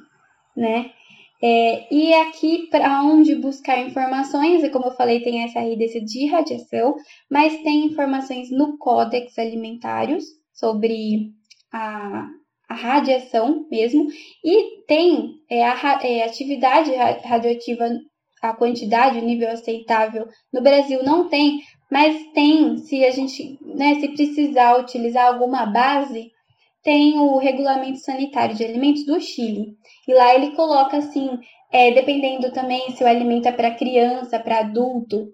[0.56, 0.92] né?
[1.42, 6.26] É, e aqui, para onde buscar informações, e como eu falei, tem essa RDC de
[6.26, 6.96] radiação,
[7.32, 11.32] mas tem informações no Códex Alimentários sobre
[11.72, 12.28] a,
[12.68, 14.08] a radiação mesmo,
[14.44, 16.92] e tem é, a é, atividade
[17.24, 17.90] radioativa,
[18.42, 20.28] a quantidade, o nível aceitável.
[20.52, 26.32] No Brasil não tem, mas tem, se a gente, né, se precisar utilizar alguma base,
[26.84, 29.76] tem o Regulamento Sanitário de Alimentos do Chile.
[30.08, 31.30] E lá ele coloca assim,
[31.72, 35.28] é, dependendo também se o alimento é para criança, para adulto,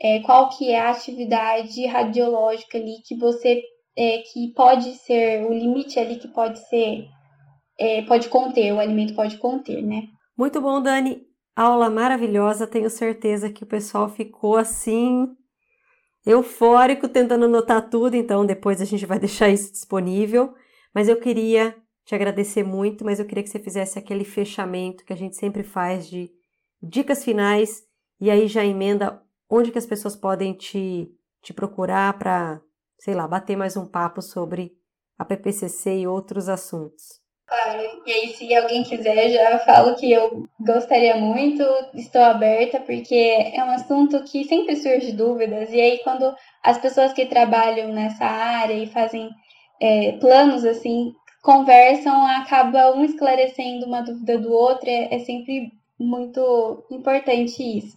[0.00, 3.62] é, qual que é a atividade radiológica ali que você
[3.96, 7.04] é, que pode ser o limite ali que pode ser
[7.78, 10.02] é, pode conter, o alimento pode conter, né?
[10.36, 11.22] Muito bom, Dani.
[11.54, 12.66] Aula maravilhosa.
[12.66, 15.28] Tenho certeza que o pessoal ficou assim
[16.26, 18.14] eufórico tentando anotar tudo.
[18.14, 20.54] Então depois a gente vai deixar isso disponível.
[20.98, 25.12] Mas eu queria te agradecer muito, mas eu queria que você fizesse aquele fechamento que
[25.12, 26.28] a gente sempre faz de
[26.82, 27.84] dicas finais
[28.20, 31.08] e aí já emenda onde que as pessoas podem te,
[31.40, 32.60] te procurar para,
[32.98, 34.72] sei lá, bater mais um papo sobre
[35.16, 37.20] a PPCC e outros assuntos.
[37.46, 41.62] Claro, e aí se alguém quiser, já falo que eu gostaria muito,
[41.94, 43.14] estou aberta, porque
[43.54, 48.24] é um assunto que sempre surge dúvidas, e aí quando as pessoas que trabalham nessa
[48.24, 49.30] área e fazem
[49.80, 56.84] é, planos assim conversam, acaba um esclarecendo uma dúvida do outro, é, é sempre muito
[56.90, 57.96] importante isso.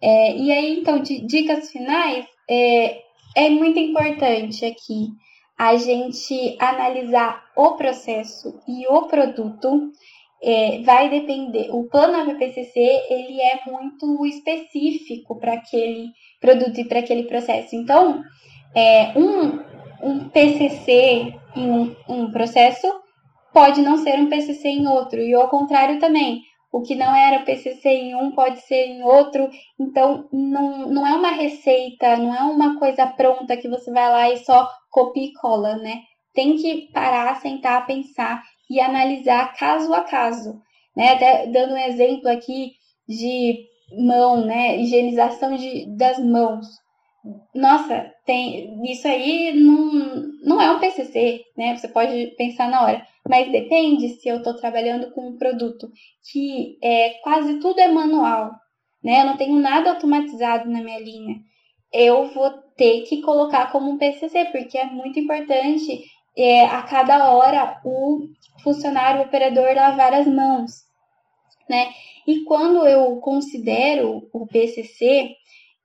[0.00, 3.02] É, e aí, então, de dicas finais, é,
[3.34, 5.08] é muito importante aqui
[5.58, 9.90] a gente analisar o processo e o produto.
[10.42, 11.70] É, vai depender.
[11.70, 12.78] O plano APPCC
[13.08, 17.74] ele é muito específico para aquele produto e para aquele processo.
[17.74, 18.22] Então,
[18.74, 19.58] é, um,
[20.02, 22.86] um PCC em um, um processo
[23.52, 26.42] pode não ser um PCC em outro, e ao contrário também.
[26.70, 29.48] O que não era PCC em um pode ser em outro.
[29.80, 34.30] Então, não, não é uma receita, não é uma coisa pronta que você vai lá
[34.30, 36.02] e só copia e cola, né?
[36.34, 40.60] Tem que parar, sentar, pensar e analisar caso a caso.
[40.94, 41.12] Né?
[41.12, 42.72] Até dando um exemplo aqui
[43.08, 43.64] de
[43.96, 44.76] mão, né?
[44.76, 46.66] Higienização de, das mãos
[47.54, 49.92] nossa, tem isso aí não,
[50.42, 51.76] não é um PCC, né?
[51.76, 55.88] Você pode pensar na hora, mas depende se eu estou trabalhando com um produto
[56.30, 58.52] que é quase tudo é manual,
[59.02, 59.22] né?
[59.22, 61.36] Eu não tenho nada automatizado na minha linha.
[61.92, 66.04] Eu vou ter que colocar como um PCC, porque é muito importante
[66.36, 68.28] é, a cada hora o
[68.62, 70.72] funcionário, o operador lavar as mãos,
[71.68, 71.88] né?
[72.26, 75.30] E quando eu considero o PCC,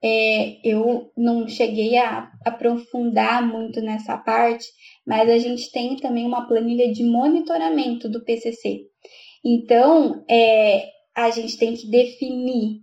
[0.04, 4.66] é, eu não cheguei a aprofundar muito nessa parte,
[5.06, 8.80] mas a gente tem também uma planilha de monitoramento do PCC.
[9.44, 12.80] Então, é, a gente tem que definir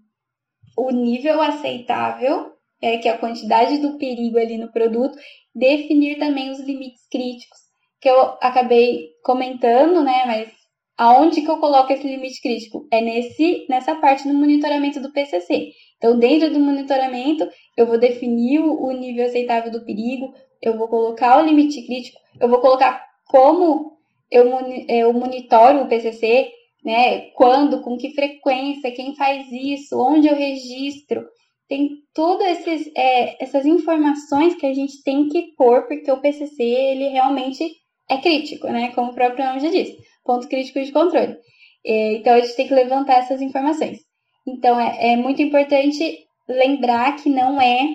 [0.77, 5.17] o nível aceitável, é, que é a quantidade do perigo ali no produto,
[5.53, 7.59] definir também os limites críticos,
[7.99, 10.58] que eu acabei comentando, né, mas
[10.99, 12.85] Aonde que eu coloco esse limite crítico?
[12.91, 15.71] É nesse, nessa parte do monitoramento do PCC.
[15.95, 17.47] Então, dentro do monitoramento,
[17.77, 22.49] eu vou definir o nível aceitável do perigo, eu vou colocar o limite crítico, eu
[22.49, 23.93] vou colocar como
[24.29, 24.45] eu,
[24.89, 26.51] eu monitoro o PCC,
[26.83, 27.29] né?
[27.31, 31.25] Quando, com que frequência, quem faz isso, onde eu registro.
[31.69, 32.59] Tem todas
[32.93, 37.63] é, essas informações que a gente tem que pôr, porque o PCC, ele realmente
[38.09, 38.91] é crítico, né?
[38.93, 39.89] Como o próprio nome já diz,
[40.23, 41.37] ponto crítico de controle.
[41.85, 43.99] É, então, a gente tem que levantar essas informações.
[44.47, 47.87] Então, é, é muito importante lembrar que não é.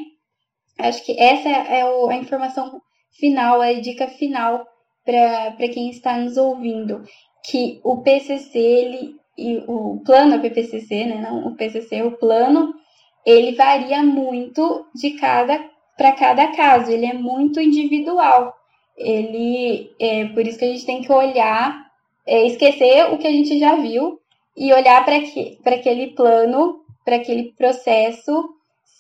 [0.78, 2.80] Acho que essa é a informação
[3.18, 4.66] final, a dica final
[5.04, 7.02] para quem está nos ouvindo,
[7.44, 12.72] que o PCC, ele, e o plano PPCC, né, não o PCC, o plano,
[13.26, 15.62] ele varia muito de cada
[15.96, 18.52] para cada caso, ele é muito individual.
[18.96, 21.84] Ele é por isso que a gente tem que olhar,
[22.26, 24.18] é, esquecer o que a gente já viu
[24.56, 25.16] e olhar para
[25.74, 28.50] aquele plano, para aquele processo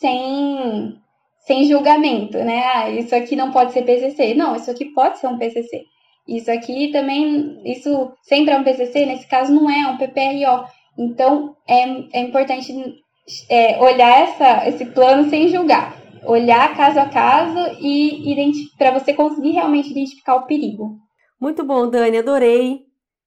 [0.00, 0.98] sem
[1.46, 2.64] sem julgamento, né?
[2.74, 4.32] Ah, isso aqui não pode ser PCC.
[4.34, 5.84] Não, isso aqui pode ser um PCC.
[6.26, 10.66] Isso aqui também, isso sempre é um PCC, nesse caso não é, é um PPRO.
[10.98, 11.82] Então, é,
[12.14, 12.72] é importante
[13.50, 15.94] é, olhar essa, esse plano sem julgar.
[16.26, 18.34] Olhar caso a caso e
[18.78, 20.98] para você conseguir realmente identificar o perigo.
[21.40, 22.86] Muito bom, Dani, adorei.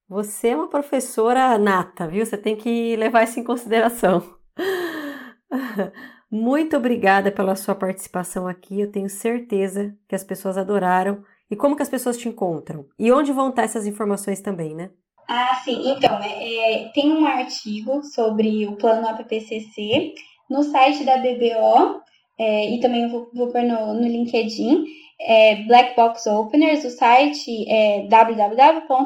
[0.10, 2.26] Você é uma professora nata, viu?
[2.26, 4.24] Você tem que levar isso em consideração.
[6.32, 8.80] Muito obrigada pela sua participação aqui.
[8.80, 12.86] Eu tenho certeza que as pessoas adoraram e como que as pessoas te encontram?
[13.00, 14.90] E onde vão estar essas informações também, né?
[15.28, 15.92] Ah, sim.
[15.92, 20.14] Então, é, é tem um artigo sobre o plano APPCC
[20.50, 22.02] no site da BBO,
[22.40, 24.86] é, e também eu vou, vou pôr no, no LinkedIn,
[25.20, 28.98] é Black Box Openers, o site é www.bbo.com.br.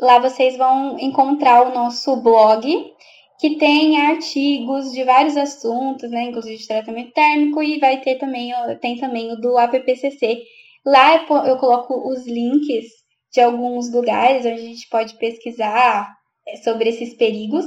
[0.00, 2.92] Lá vocês vão encontrar o nosso blog,
[3.38, 8.52] que tem artigos de vários assuntos, né, inclusive de tratamento térmico, e vai ter também,
[8.80, 10.42] tem também o do APPCC.
[10.84, 12.86] Lá eu coloco os links
[13.32, 16.12] de alguns lugares onde a gente pode pesquisar
[16.46, 17.64] é, sobre esses perigos,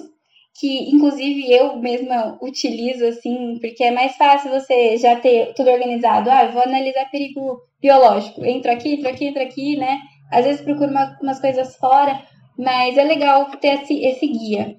[0.59, 6.29] que inclusive eu mesma utilizo assim, porque é mais fácil você já ter tudo organizado.
[6.29, 9.99] Ah, eu vou analisar perigo biológico, entro aqui, entro aqui, entro aqui, né?
[10.31, 12.21] Às vezes procuro uma, umas coisas fora,
[12.57, 14.75] mas é legal ter esse, esse guia.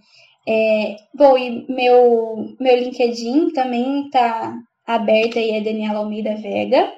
[0.46, 4.54] É, bom, e meu, meu LinkedIn também está
[4.86, 6.92] aberto aí, é Daniela Almeida Vega.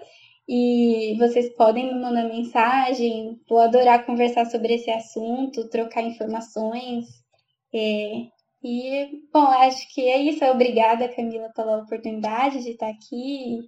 [0.49, 3.39] E vocês podem me mandar mensagem.
[3.49, 7.07] Vou adorar conversar sobre esse assunto, trocar informações.
[7.75, 8.13] É,
[8.65, 10.45] e, bom, acho que é isso.
[10.45, 13.59] Obrigada, Camila, pela oportunidade de estar aqui e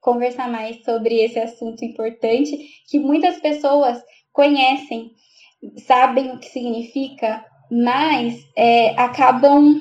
[0.00, 2.58] conversar mais sobre esse assunto importante
[2.88, 4.02] que muitas pessoas
[4.32, 5.12] conhecem,
[5.86, 9.80] sabem o que significa, mas é, acabam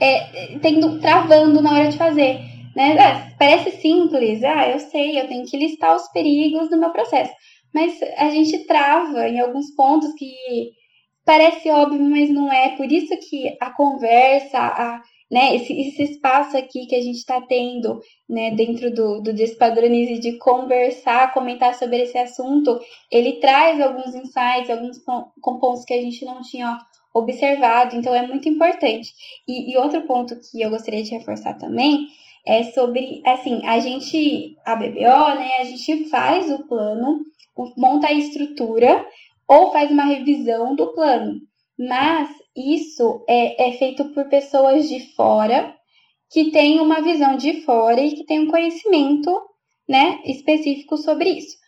[0.00, 2.38] é, tendo, travando na hora de fazer.
[2.76, 2.96] Né?
[2.98, 7.32] Ah, parece simples, ah, eu sei, eu tenho que listar os perigos do meu processo.
[7.74, 10.34] Mas a gente trava em alguns pontos que
[11.24, 12.76] parece óbvio, mas não é.
[12.76, 17.40] Por isso que a conversa, a, né, esse, esse espaço aqui que a gente está
[17.40, 22.80] tendo né, dentro do, do Despadronize de conversar, comentar sobre esse assunto,
[23.10, 26.78] ele traz alguns insights, alguns pontos que a gente não tinha
[27.14, 29.12] observado, então é muito importante.
[29.46, 32.06] E, e, outro ponto que eu gostaria de reforçar também
[32.46, 37.20] é sobre, assim, a gente, a BBO, né, a gente faz o plano,
[37.76, 39.04] monta a estrutura
[39.50, 41.40] ou faz uma revisão do plano,
[41.76, 45.74] mas isso é, é feito por pessoas de fora
[46.30, 49.36] que têm uma visão de fora e que têm um conhecimento,
[49.88, 51.58] né, específico sobre isso.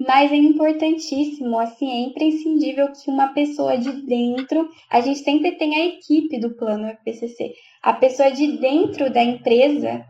[0.00, 5.76] Mas é importantíssimo, assim, é imprescindível que uma pessoa de dentro, a gente sempre tem
[5.76, 7.52] a equipe do plano FPCC,
[7.84, 10.04] a pessoa de dentro da empresa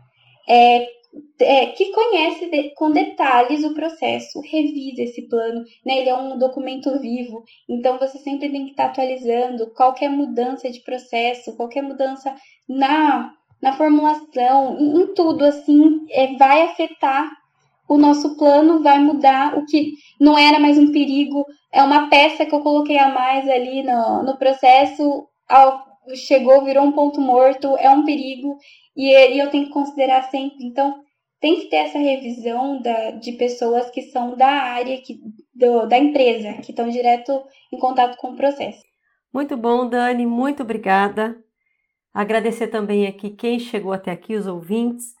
[0.47, 0.87] é,
[1.39, 5.99] é, que conhece de, com detalhes o processo, revisa esse plano, né?
[5.99, 10.81] Ele é um documento vivo, então você sempre tem que estar atualizando qualquer mudança de
[10.81, 12.35] processo, qualquer mudança
[12.67, 13.31] na,
[13.61, 17.29] na formulação, em, em tudo, assim, é, vai afetar
[17.89, 19.57] o nosso plano vai mudar.
[19.57, 23.49] O que não era mais um perigo, é uma peça que eu coloquei a mais
[23.49, 28.57] ali no, no processo, ao, chegou, virou um ponto morto, é um perigo,
[28.95, 30.65] e, e eu tenho que considerar sempre.
[30.65, 31.01] Então,
[31.39, 35.19] tem que ter essa revisão da, de pessoas que são da área, que,
[35.53, 37.31] do, da empresa, que estão direto
[37.71, 38.83] em contato com o processo.
[39.33, 41.37] Muito bom, Dani, muito obrigada.
[42.13, 45.19] Agradecer também aqui quem chegou até aqui, os ouvintes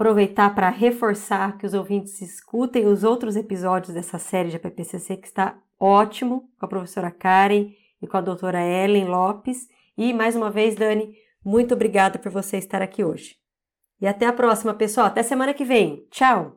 [0.00, 5.26] aproveitar para reforçar que os ouvintes escutem os outros episódios dessa série de APPCC que
[5.26, 7.70] está ótimo com a professora Karen
[8.00, 9.68] e com a doutora Ellen Lopes.
[10.00, 11.12] E mais uma vez, Dani,
[11.44, 13.34] muito obrigada por você estar aqui hoje.
[14.00, 15.08] E até a próxima, pessoal.
[15.08, 16.06] Até semana que vem.
[16.10, 16.56] Tchau!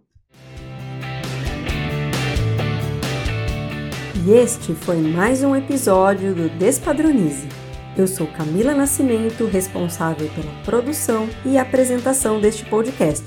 [4.25, 7.49] E este foi mais um episódio do Despadronize.
[7.97, 13.25] Eu sou Camila Nascimento, responsável pela produção e apresentação deste podcast,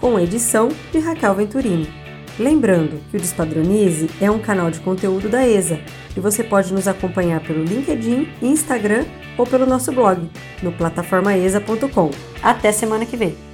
[0.00, 2.07] com edição de Raquel Venturini.
[2.38, 5.80] Lembrando que o Despadronize é um canal de conteúdo da ESA
[6.16, 9.04] e você pode nos acompanhar pelo LinkedIn, Instagram
[9.36, 10.30] ou pelo nosso blog
[10.62, 12.10] no plataformaesa.com.
[12.42, 13.47] Até semana que vem!